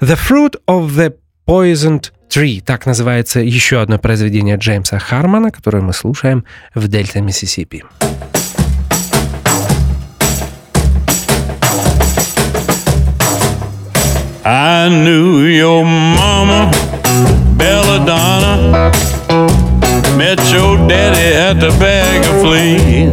The 0.00 0.16
Fruit 0.16 0.54
of 0.66 0.88
the 0.96 1.12
Poisoned 1.46 2.10
Tree. 2.28 2.60
Так 2.60 2.86
называется 2.86 3.38
еще 3.38 3.80
одно 3.80 4.00
произведение 4.00 4.56
Джеймса 4.56 4.98
Хармона, 4.98 5.52
которое 5.52 5.80
мы 5.80 5.92
слушаем 5.92 6.44
в 6.74 6.88
Дельта, 6.88 7.20
Миссисипи. 7.20 7.84
I 14.44 14.88
knew 14.88 15.46
your 15.46 15.84
mama, 15.84 16.72
Belladonna. 17.56 18.92
Met 20.16 20.40
your 20.52 20.76
daddy 20.88 21.32
at 21.32 21.60
the 21.60 21.70
bag 21.78 22.24
of 22.26 22.40
flea. 22.42 23.12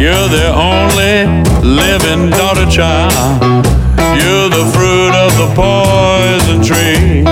You're 0.00 0.28
the 0.28 0.50
only 0.54 1.26
living 1.62 2.30
daughter 2.30 2.64
child. 2.70 3.79
You're 4.18 4.50
the 4.50 4.66
fruit 4.74 5.14
of 5.14 5.30
the 5.40 5.48
poison 5.54 6.62
tree. 6.62 7.22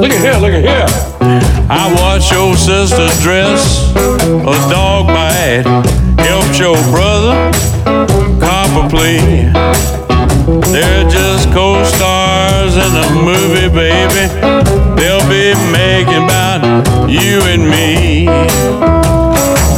Look 0.00 0.10
at 0.10 0.20
here, 0.20 0.38
look 0.40 0.52
at 0.52 0.62
here. 0.62 0.86
I 1.70 1.92
watched 2.00 2.30
your 2.30 2.54
sister 2.56 3.08
dress 3.22 3.92
a 3.96 4.56
dog 4.70 5.06
bite. 5.06 5.64
Helped 6.18 6.58
your 6.58 6.76
brother 6.92 7.34
cop 8.40 8.84
a 8.84 8.88
plea. 8.88 9.50
They're 10.72 11.08
just 11.08 11.50
co-stars 11.52 12.76
in 12.76 12.92
a 12.94 13.08
movie, 13.24 13.68
baby. 13.68 14.28
They'll 15.00 15.28
be 15.28 15.54
making 15.72 16.24
about 16.24 17.08
you 17.08 17.40
and 17.52 17.68
me. 17.68 18.26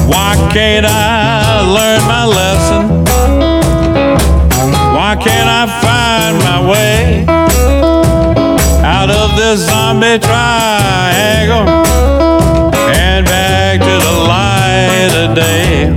Why 0.09 0.34
can't 0.52 0.86
I 0.86 1.14
this 9.45 9.66
zombie 9.68 10.18
triangle 10.18 11.68
and 12.97 13.26
back 13.26 13.78
to 13.78 13.95
the 14.07 14.16
light 14.32 15.12
of 15.22 15.34
day? 15.34 15.92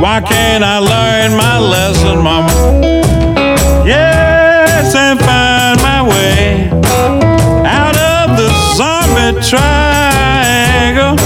Why 0.00 0.20
can't 0.20 0.62
I 0.62 0.78
learn 0.78 1.36
my 1.36 1.58
lesson, 1.58 2.22
mama? 2.22 2.52
Yes, 3.84 4.94
and 4.94 5.18
find 5.18 5.82
my 5.82 6.02
way 6.12 6.70
out 7.66 7.96
of 7.96 8.36
the 8.36 8.48
zombie 8.76 9.40
triangle 9.50 11.18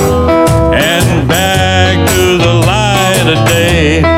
and 0.73 1.29
back 1.29 2.09
to 2.09 2.39
the 2.39 2.55
light 2.71 3.27
of 3.35 3.49
day. 3.49 4.16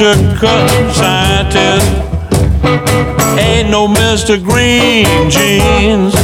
No 0.00 0.14
horticulture 0.14 0.92
scientist. 0.94 1.86
Ain't 3.38 3.70
no 3.70 3.86
Mr. 3.86 4.42
Green 4.42 5.04
Jeans. 5.28 6.14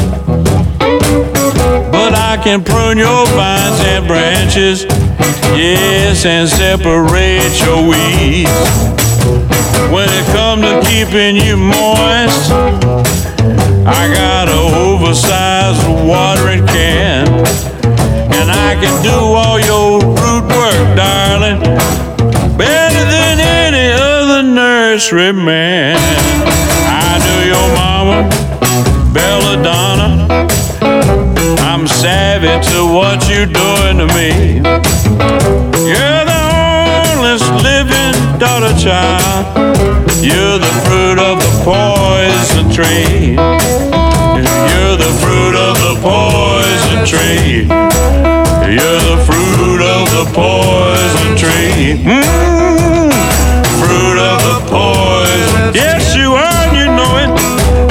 But 1.91 2.15
I 2.15 2.41
can 2.43 2.65
prune 2.65 2.99
your 2.99 3.27
vines 3.27 3.81
and 3.81 4.07
branches. 4.07 4.85
Yes, 5.55 6.25
and 6.25 6.49
separate 6.49 7.53
your 7.65 7.89
weeds. 7.89 8.51
When 9.93 10.09
it 10.09 10.27
comes 10.33 10.63
to 10.63 10.81
keeping 10.89 11.37
you 11.37 11.57
moist, 11.57 12.51
I 13.87 14.11
got 14.15 14.49
a 14.49 14.61
oversized 14.77 15.87
watering 16.07 16.67
can. 16.67 17.29
And 18.39 18.51
I 18.51 18.75
can 18.81 19.03
do 19.03 19.11
all 19.11 19.61
your 19.61 20.01
root 20.01 20.45
work, 20.49 20.97
darling, 20.97 21.66
nursery 24.97 25.31
man. 25.31 25.95
I 26.89 27.21
do 27.21 27.37
your 27.53 27.69
mama, 27.77 28.25
belladonna. 29.13 30.49
I'm 31.69 31.87
savvy 31.87 32.57
to 32.71 32.79
what 32.97 33.29
you're 33.29 33.45
doing 33.45 33.99
to 34.01 34.07
me. 34.17 34.57
You're 35.85 36.25
the 36.33 36.43
only 37.13 37.37
living 37.61 38.17
daughter 38.39 38.73
child. 38.81 39.45
You're 40.25 40.59
the 40.65 40.75
fruit 40.89 41.19
of 41.21 41.45
the 41.45 41.53
poison 41.61 42.65
tree. 42.73 43.37
You're 43.37 44.97
the 44.97 45.13
fruit 45.21 45.57
of 45.69 45.77
the 45.85 45.95
poison 46.01 47.05
tree. 47.05 47.69
You're 48.73 49.03
the 49.13 49.19
fruit 49.29 49.83
of 49.85 50.09
the 50.17 50.25
poison 50.33 51.37
tree. 51.37 52.01
Mm, 52.01 53.13
fruit 53.79 54.19
of 54.19 54.41
the. 54.41 54.66
Yes, 55.77 56.17
you 56.17 56.33
are, 56.33 56.67
you 56.75 56.87
know 56.87 57.19
it. 57.21 57.29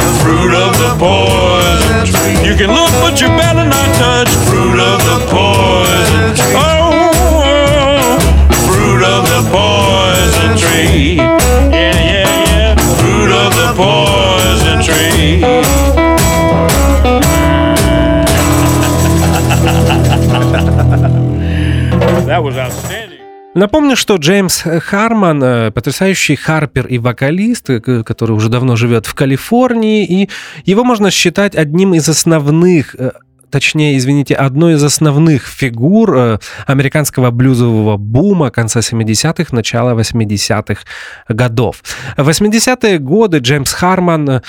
The 0.01 0.09
fruit 0.23 0.55
of 0.57 0.73
the 0.81 0.95
poison 0.97 2.01
tree. 2.09 2.33
You 2.41 2.57
can 2.57 2.73
look, 2.73 2.89
but 3.05 3.21
you 3.21 3.27
better 3.37 3.61
not 3.63 3.85
touch. 4.01 4.25
Fruit 4.49 4.79
of 4.81 4.97
the 5.05 5.21
poison 5.29 6.33
tree. 6.33 6.57
Oh, 6.57 8.17
fruit 8.65 9.05
of 9.05 9.29
the 9.29 9.45
poison 9.53 10.57
tree. 10.57 11.17
Yeah, 11.17 11.37
yeah, 11.69 12.25
yeah. 12.57 12.73
Fruit 12.97 13.29
of 13.31 13.53
the 13.53 13.69
poison 13.77 14.81
tree. 14.81 15.45
That 22.25 22.41
was 22.43 22.57
outstanding. 22.57 23.04
Напомню, 23.55 23.95
что 23.95 24.17
Джеймс 24.17 24.63
Харман, 24.63 25.41
э, 25.41 25.71
потрясающий 25.71 26.35
харпер 26.35 26.87
и 26.87 26.97
вокалист, 26.97 27.69
э, 27.69 27.79
который 28.03 28.33
уже 28.33 28.49
давно 28.49 28.75
живет 28.75 29.05
в 29.05 29.13
Калифорнии, 29.13 30.05
и 30.05 30.29
его 30.65 30.83
можно 30.83 31.09
считать 31.09 31.55
одним 31.55 31.93
из 31.93 32.09
основных 32.09 32.95
э, 32.99 33.11
точнее, 33.49 33.95
извините, 33.95 34.35
одной 34.35 34.73
из 34.73 34.83
основных 34.83 35.47
фигур 35.47 36.39
американского 36.67 37.31
блюзового 37.31 37.95
бума 37.95 38.51
конца 38.51 38.81
70-х, 38.81 39.55
начала 39.55 39.93
80-х 39.93 40.81
годов. 41.29 41.81
В 42.17 42.27
80-е 42.27 42.99
годы 42.99 43.37
Джеймс 43.37 43.71
Харман 43.71 44.41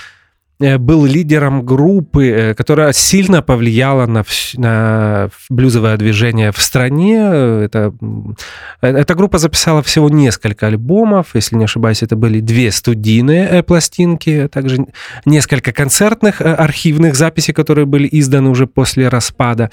был 0.58 1.04
лидером 1.04 1.64
группы, 1.64 2.28
э, 2.28 2.54
которая 2.54 2.92
сильно 2.92 3.42
повлияла 3.42 4.06
на, 4.06 4.24
на 4.54 5.30
блюзовое 5.50 5.96
движение 5.96 6.50
в 6.50 6.58
стране. 6.58 7.18
Это, 7.64 7.92
э, 8.80 8.88
эта 8.88 9.14
группа 9.14 9.38
записала 9.38 9.82
всего 9.82 10.08
несколько 10.08 10.66
альбомов, 10.66 11.34
если 11.34 11.56
не 11.56 11.64
ошибаюсь, 11.64 12.02
это 12.02 12.16
были 12.16 12.40
две 12.40 12.70
студийные 12.70 13.46
э, 13.48 13.62
пластинки, 13.62 14.30
а 14.44 14.48
также 14.48 14.86
несколько 15.26 15.72
концертных 15.72 16.40
э, 16.40 16.54
архивных 16.54 17.16
записей, 17.16 17.52
которые 17.52 17.84
были 17.84 18.08
изданы 18.10 18.48
уже 18.48 18.66
после 18.66 19.08
распада. 19.08 19.70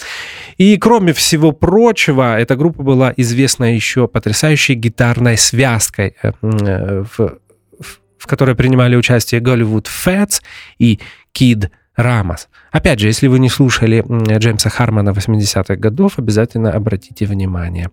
И 0.58 0.78
кроме 0.78 1.14
всего 1.14 1.54
прочего, 1.54 2.38
эта 2.38 2.56
группа 2.58 2.84
была 2.84 3.14
известна 3.16 3.74
еще 3.74 4.08
потрясающей 4.08 4.76
гитарной 4.76 5.38
связкой, 5.38 6.16
э, 6.22 6.32
э, 6.42 7.04
в, 7.18 7.38
в- 8.24 8.28
которой 8.28 8.56
принимали 8.56 8.96
участие 8.96 9.42
Голливуд 9.42 9.88
Фэтс 9.88 10.42
и 10.80 11.00
Кид 11.34 11.70
Рамос. 11.96 12.48
Опять 12.72 13.00
же, 13.00 13.08
если 13.08 13.28
вы 13.28 13.38
не 13.40 13.50
слушали 13.50 14.04
Джеймса 14.40 14.70
Хармана 14.70 15.10
80-х 15.12 15.76
годов, 15.76 16.14
обязательно 16.18 16.72
обратите 16.72 17.26
внимание 17.26 17.90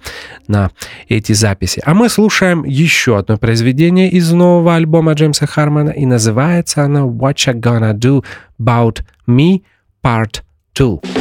на 0.49 0.70
эти 1.09 1.33
записи. 1.35 1.83
А 1.85 1.93
мы 1.95 2.09
слушаем 2.09 2.64
еще 2.64 3.18
одно 3.18 3.37
произведение 3.37 4.09
из 4.11 4.33
нового 4.33 4.76
альбома 4.76 5.12
Джеймса 5.12 5.47
Хармана, 5.47 5.91
и 5.91 6.07
называется 6.07 6.83
оно 6.85 7.09
«What 7.11 7.35
You 7.35 7.61
Gonna 7.61 7.93
Do 7.93 8.24
About 8.59 9.03
Me 9.28 9.62
Part 10.03 10.43
2». 10.78 11.20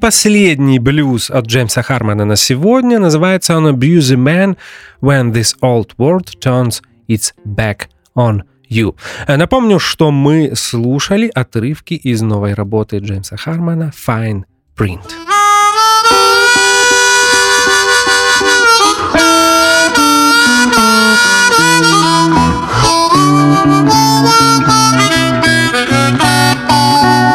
Последний 0.00 0.78
блюз 0.78 1.30
от 1.30 1.46
Джеймса 1.46 1.82
Хармана 1.82 2.24
на 2.24 2.36
сегодня 2.36 2.98
называется 2.98 3.56
он 3.56 3.68
«Abuse 3.68 4.12
a 4.12 4.16
Man 4.16 4.56
when 5.00 5.32
this 5.32 5.54
old 5.60 5.94
world 5.98 6.38
turns 6.40 6.82
its 7.08 7.32
back 7.44 7.88
on 8.16 8.42
you». 8.68 8.94
Э, 9.26 9.36
Напомню, 9.36 9.78
что 9.78 10.10
мы 10.10 10.52
слушали 10.56 11.30
отрывки 11.34 11.94
из 11.94 12.22
новой 12.22 12.54
работы 12.54 12.98
Джеймса 12.98 13.36
Хармана 13.36 13.92
«Fine 13.94 14.44
Print». 14.76 15.00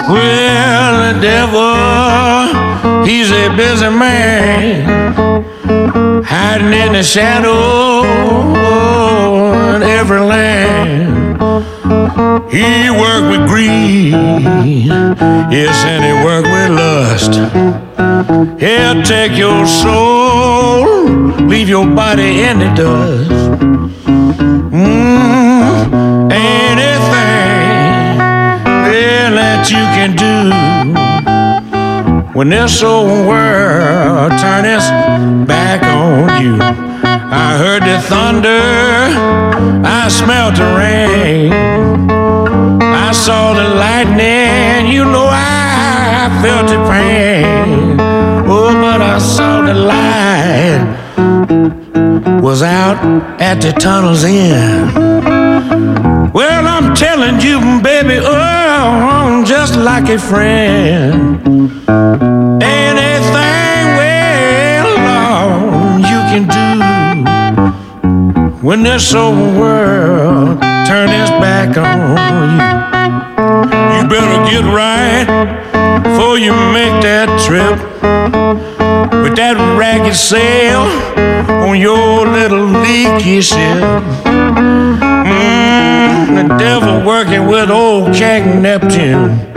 Well, 0.07 1.13
the 1.13 1.19
devil, 1.19 3.05
he's 3.05 3.31
a 3.31 3.49
busy 3.55 3.89
man, 3.89 5.43
hiding 6.23 6.73
in 6.73 6.93
the 6.93 7.01
shadow 7.01 8.03
in 9.75 9.81
every 9.81 10.19
land. 10.19 11.41
He 12.51 12.89
worked 12.91 13.29
with 13.31 13.47
greed, 13.49 14.11
yes, 15.51 15.83
and 15.85 16.03
he 16.05 16.13
worked 16.23 16.49
with 16.49 16.69
lust. 16.69 17.33
He'll 18.59 19.01
take 19.01 19.35
your 19.35 19.65
soul, 19.65 20.85
leave 21.47 21.67
your 21.67 21.87
body 21.87 22.43
in 22.43 22.59
the 22.59 22.71
dust. 22.75 23.31
Mm, 24.71 25.44
can 30.07 30.15
do 30.15 30.35
when 32.37 32.49
this 32.49 32.83
old 32.83 33.27
world 33.27 34.31
turn 34.39 34.65
its 34.65 34.87
back 35.47 35.81
on 35.83 36.43
you. 36.43 36.57
I 36.61 37.57
heard 37.57 37.81
the 37.81 37.99
thunder, 38.01 38.61
I 39.83 40.07
smelled 40.09 40.55
the 40.57 40.67
rain, 40.77 41.51
I 42.81 43.11
saw 43.13 43.53
the 43.53 43.67
lightning, 43.75 44.93
you 44.93 45.05
know 45.05 45.27
I 45.27 46.29
felt 46.41 46.67
the 46.67 46.77
pain. 46.87 47.99
Oh, 48.47 48.73
but 48.73 49.01
I 49.01 49.17
saw 49.17 49.61
the 49.61 49.73
light 49.73 50.83
was 52.41 52.61
out 52.61 52.97
at 53.41 53.59
the 53.61 53.71
tunnel's 53.71 54.23
end. 54.23 56.04
Well, 56.35 56.67
I'm 56.67 56.93
telling 56.93 57.39
you, 57.39 57.79
baby, 57.81 58.19
oh, 58.21 58.29
I'm 58.29 59.45
just 59.45 59.77
like 59.77 60.09
a 60.09 60.19
friend. 60.19 61.39
Anything, 62.61 63.95
well, 63.95 65.97
you 65.97 66.19
can 66.31 66.45
do 66.51 66.65
when 68.61 68.83
this 68.83 69.13
old 69.13 69.55
world 69.55 70.59
turn 70.85 71.07
its 71.07 71.29
back 71.39 71.77
on 71.77 72.17
you. 72.51 72.59
You 73.95 74.03
better 74.09 74.43
get 74.51 74.65
right 74.75 75.25
before 76.03 76.37
you 76.37 76.51
make 76.51 77.01
that 77.01 77.29
trip 77.47 77.79
with 79.23 79.37
that 79.37 79.55
ragged 79.79 80.13
sail 80.13 80.81
on 81.65 81.79
your 81.79 82.27
little 82.27 82.65
leaky 82.65 83.39
ship. 83.39 83.81
Mm, 85.25 86.47
the 86.47 86.55
devil 86.57 87.03
working 87.03 87.47
with 87.47 87.71
old 87.71 88.13
Jack 88.13 88.45
Neptune 88.61 89.53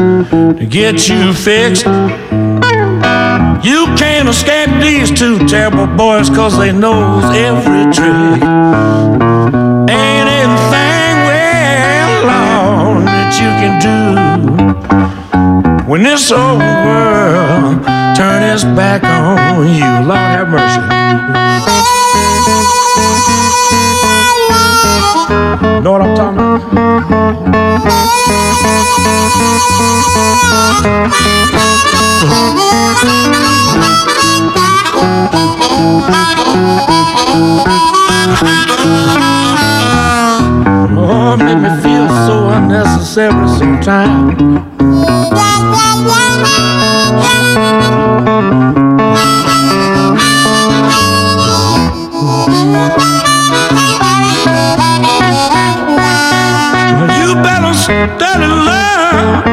to 0.56 0.66
get 0.66 1.08
you 1.08 1.34
fixed. 1.34 1.84
You 3.62 3.84
can't 3.96 4.28
escape 4.28 4.70
these 4.80 5.10
two 5.10 5.46
terrible 5.46 5.86
boys 5.86 6.30
cause 6.30 6.56
they 6.56 6.72
knows 6.72 7.22
every 7.24 7.92
trick. 7.92 8.42
Ain't 9.90 10.28
anything, 10.40 11.14
well, 11.28 12.24
Lord, 12.30 13.06
that 13.06 13.36
you 13.36 13.50
can 13.60 13.78
do 13.78 13.98
when 15.90 16.02
this 16.02 16.32
old 16.32 16.60
world 16.60 17.84
turn 18.16 18.42
its 18.42 18.64
back 18.64 19.04
on 19.04 19.66
you. 19.66 20.08
Lord 20.08 20.18
have 20.18 20.48
mercy. 20.48 21.97
Know 25.80 25.92
what 25.92 26.02
I'm 26.02 26.16
talking? 26.16 26.38
Oh, 41.00 41.36
make 41.36 41.58
me 41.58 41.70
feel 41.80 42.08
so 42.26 42.48
unnecessary 42.48 43.48
sometimes. 43.56 44.68
You 52.50 53.24
study 58.06 58.46
love. 58.46 59.44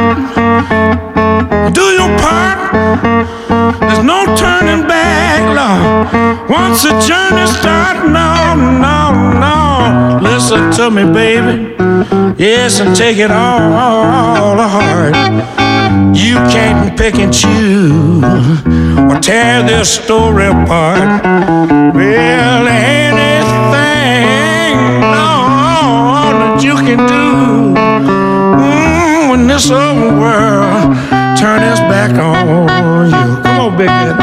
Do 1.74 1.86
your 1.98 2.12
part. 2.20 2.60
There's 3.80 4.04
no 4.04 4.26
turning 4.36 4.88
back, 4.88 5.42
Lord. 5.60 6.50
Once 6.50 6.84
the 6.84 6.94
journey 7.08 7.48
starts, 7.48 8.04
no, 8.20 8.56
no, 8.86 9.00
no. 9.46 10.20
Listen 10.22 10.72
to 10.78 10.92
me, 10.92 11.04
baby. 11.12 11.76
Yes, 12.38 12.80
and 12.80 12.96
take 12.96 13.18
it 13.18 13.32
all, 13.32 13.74
all 13.74 14.58
heart. 14.58 15.16
You 16.16 16.36
can't 16.54 16.98
pick 16.98 17.16
and 17.16 17.34
choose 17.34 18.24
or 19.10 19.20
tear 19.22 19.64
this 19.64 19.90
story 19.90 20.48
apart. 20.48 21.24
Well, 21.96 22.68
back 32.08 32.20
on 32.20 33.06
you. 33.10 33.44
Come 33.44 33.60
on, 33.60 33.78
big 33.78 33.90
head. 33.90 34.16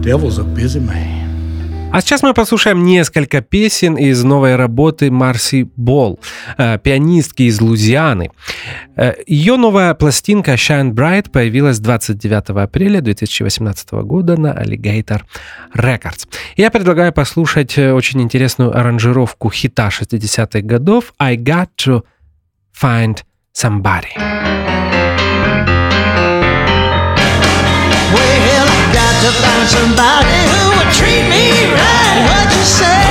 Devil's 0.06 0.38
a 0.38 0.44
busy 0.44 0.80
man. 0.80 1.25
А 1.96 2.02
сейчас 2.02 2.24
мы 2.24 2.34
послушаем 2.34 2.84
несколько 2.84 3.40
песен 3.40 3.96
из 3.96 4.22
новой 4.22 4.58
работы 4.58 5.10
Марси 5.10 5.70
Болл, 5.78 6.20
э, 6.58 6.78
пианистки 6.78 7.44
из 7.44 7.62
Лузианы. 7.62 8.32
Э, 8.98 9.14
Ее 9.26 9.56
новая 9.56 9.94
пластинка 9.94 10.56
Shine 10.56 10.92
Bright 10.92 11.32
появилась 11.32 11.80
29 11.80 12.50
апреля 12.62 13.00
2018 13.00 14.04
года 14.04 14.36
на 14.36 14.52
Alligator 14.52 15.22
Records. 15.74 16.28
Я 16.58 16.70
предлагаю 16.70 17.14
послушать 17.14 17.78
э, 17.78 17.94
очень 17.94 18.22
интересную 18.22 18.78
аранжировку 18.78 19.50
хита 19.50 19.88
60-х 19.88 20.60
годов 20.68 21.14
«I 21.18 21.38
got 21.38 21.70
to 21.86 22.04
find 22.78 23.20
somebody». 23.54 24.85
to 29.26 29.32
find 29.42 29.68
somebody 29.68 30.38
who 30.54 30.78
would 30.78 30.94
treat 30.94 31.26
me 31.26 31.50
right. 31.74 32.18
What'd 32.30 32.54
you 32.54 32.62
say? 32.62 33.02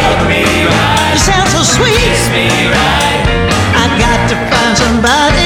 Right. 0.71 1.11
You 1.13 1.19
sound 1.19 1.49
so 1.51 1.63
sweet. 1.67 1.99
Kiss 2.07 2.31
me 2.31 2.47
Right. 2.71 3.19
I 3.83 3.85
got 3.99 4.21
to 4.31 4.37
find 4.47 4.79
somebody. 4.79 5.44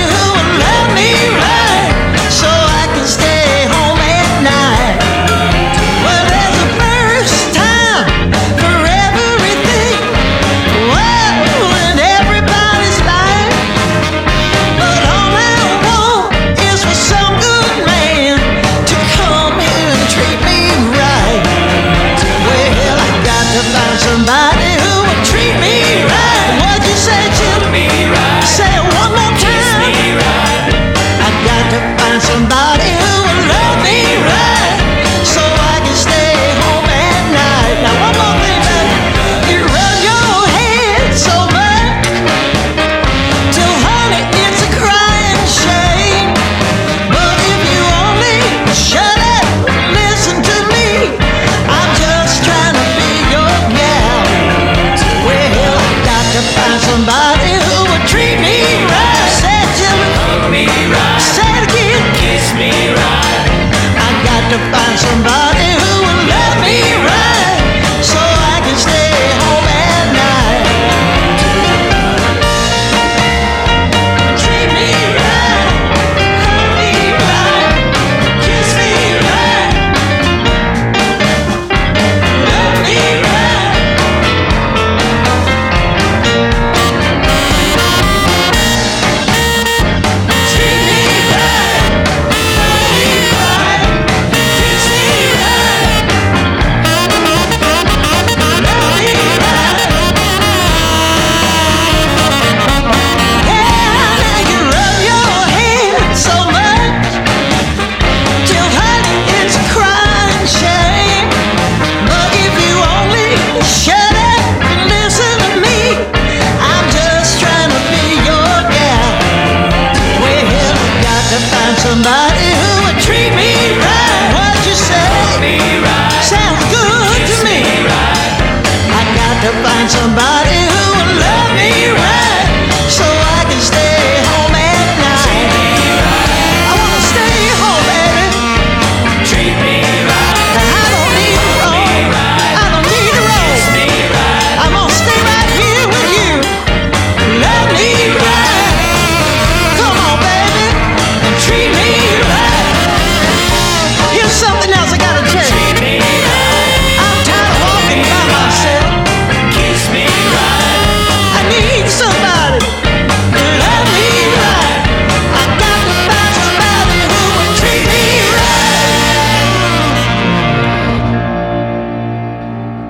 sunshine. 23.72 24.07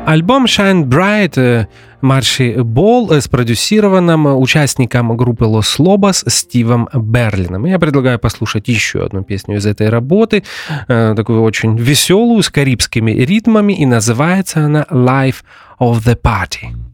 Альбом 0.09 0.47
Shine 0.47 0.87
Bright 0.87 1.35
э, 1.37 1.67
Марши 2.01 2.63
Болл 2.63 3.13
э, 3.13 3.21
продюсированным 3.31 4.29
э, 4.29 4.33
участником 4.33 5.15
группы 5.19 5.45
Los 5.45 5.79
Lobos 5.79 6.25
Стивом 6.31 6.89
Берлином. 6.95 7.67
Я 7.67 7.79
предлагаю 7.79 8.19
послушать 8.19 8.69
еще 8.69 9.05
одну 9.05 9.23
песню 9.23 9.57
из 9.57 9.67
этой 9.67 9.91
работы, 9.91 10.45
такую 10.87 11.43
очень 11.43 11.77
веселую, 11.77 12.43
с 12.43 12.49
карибскими 12.49 13.11
ритмами, 13.11 13.75
и 13.75 13.85
называется 13.85 14.65
она 14.65 14.87
«Life 14.91 15.43
of 15.79 15.99
the 15.99 16.19
Party». 16.19 16.88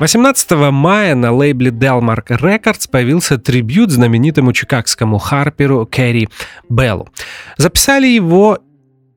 18 0.00 0.50
мая 0.72 1.14
на 1.14 1.30
лейбле 1.30 1.70
Delmark 1.70 2.28
Records 2.28 2.88
появился 2.90 3.36
трибют 3.36 3.90
знаменитому 3.90 4.54
чикагскому 4.54 5.18
харперу 5.18 5.86
Кэрри 5.86 6.28
Беллу. 6.70 7.08
Записали 7.58 8.06
его 8.06 8.58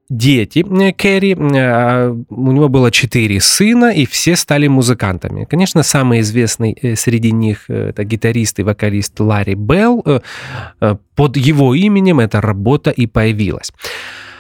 дети 0.10 0.60
э, 0.60 0.92
Кэрри, 0.92 1.38
э, 1.38 2.10
у 2.30 2.52
него 2.52 2.68
было 2.68 2.92
четыре 2.92 3.40
сына, 3.40 3.94
и 3.94 4.06
все 4.06 4.36
стали 4.36 4.68
музыкантами. 4.68 5.46
Конечно, 5.46 5.84
самый 5.84 6.20
известный 6.20 6.78
э, 6.82 6.98
среди 6.98 7.32
них 7.32 7.70
это 7.70 8.04
гитарист 8.04 8.60
и 8.60 8.64
вокалист 8.64 9.18
Ларри 9.22 9.56
Белл. 9.56 10.04
Под 11.16 11.38
его 11.38 11.74
именем 11.76 12.20
эта 12.20 12.42
работа 12.42 12.90
и 12.90 13.08
появилась. 13.08 13.72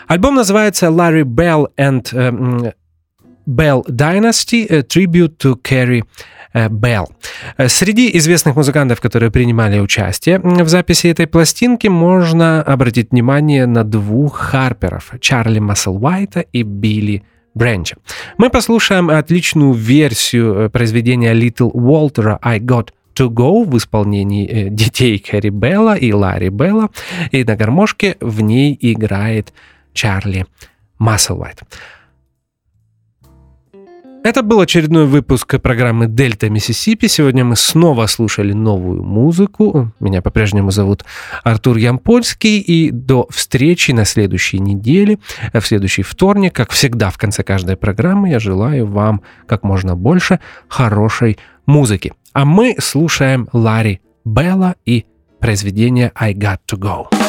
Альбом 0.07 0.35
называется 0.35 0.87
Larry 0.87 1.23
Bell 1.23 1.67
and 1.77 2.73
Bell 3.47 3.83
Dynasty 3.87 4.65
э, 4.69 4.81
Tribute 4.81 5.37
to 5.37 5.55
Carrie 5.61 6.03
э, 6.53 6.67
Bell. 6.69 7.05
Э, 7.57 7.67
Среди 7.67 8.15
известных 8.17 8.55
музыкантов, 8.55 9.01
которые 9.01 9.31
принимали 9.31 9.79
участие 9.79 10.39
в 10.39 10.69
записи 10.69 11.07
этой 11.07 11.27
пластинки, 11.27 11.87
можно 11.87 12.61
обратить 12.61 13.11
внимание 13.11 13.65
на 13.65 13.83
двух 13.83 14.37
харперов– 14.37 15.13
Чарли 15.19 15.59
Масселвайта 15.59 16.41
и 16.41 16.63
Билли 16.63 17.23
Бренча. 17.53 17.97
Мы 18.37 18.49
послушаем 18.49 19.09
отличную 19.09 19.73
версию 19.73 20.69
произведения 20.71 21.33
Little 21.33 21.71
Waltера 21.71 22.39
«I 22.41 22.59
Got 22.59 22.89
to 23.15 23.29
Go» 23.29 23.63
в 23.69 23.77
исполнении 23.77 24.69
детей 24.69 25.19
Кэрри 25.19 25.49
Белла 25.49 25.95
и 25.95 26.11
Ларри 26.11 26.49
Белла, 26.49 26.89
и 27.31 27.43
на 27.43 27.55
гармошке 27.55 28.17
в 28.19 28.41
ней 28.41 28.75
играет 28.81 29.53
Чарли 29.93 30.47
Масселвайт. 30.97 31.61
Это 34.23 34.41
был 34.41 34.61
очередной 34.61 35.05
выпуск 35.05 35.59
программы 35.59 36.07
«Дельта 36.07 36.49
Миссисипи». 36.49 37.07
Сегодня 37.07 37.43
мы 37.43 37.57
снова 37.57 38.05
слушали 38.07 38.53
новую 38.53 39.03
музыку. 39.03 39.91
Меня 39.99 40.21
по-прежнему 40.21 40.71
зовут 40.71 41.03
Артур 41.43 41.75
Ямпольский. 41.75 42.59
И 42.59 42.89
до 42.89 43.27
встречи 43.29 43.91
на 43.91 44.05
следующей 44.05 44.59
неделе, 44.59 45.19
э, 45.51 45.59
в 45.59 45.67
следующий 45.67 46.03
вторник, 46.03 46.53
как 46.53 46.71
всегда 46.71 47.09
в 47.09 47.17
конце 47.17 47.43
каждой 47.43 47.75
программы, 47.75 48.29
я 48.29 48.39
желаю 48.39 48.87
вам 48.87 49.23
как 49.45 49.63
можно 49.63 49.97
больше 49.97 50.39
хорошей 50.69 51.37
музыки. 51.65 52.13
А 52.31 52.45
мы 52.45 52.77
слушаем 52.79 53.49
Ларри 53.51 53.99
Белла 54.23 54.75
и 54.85 55.05
произведение 55.41 56.13
«I 56.15 56.33
Got 56.33 56.59
To 56.71 56.79
Go». 56.79 57.22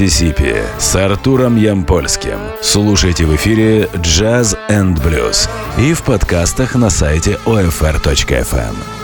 Миссисипи 0.00 0.56
с 0.78 0.96
Артуром 0.96 1.56
Ямпольским. 1.56 2.38
Слушайте 2.62 3.26
в 3.26 3.36
эфире 3.36 3.82
Jazz 3.96 4.56
and 4.70 4.94
Blues 4.96 5.46
и 5.78 5.92
в 5.92 6.02
подкастах 6.04 6.74
на 6.74 6.88
сайте 6.88 7.38
OFR.FM. 7.44 8.99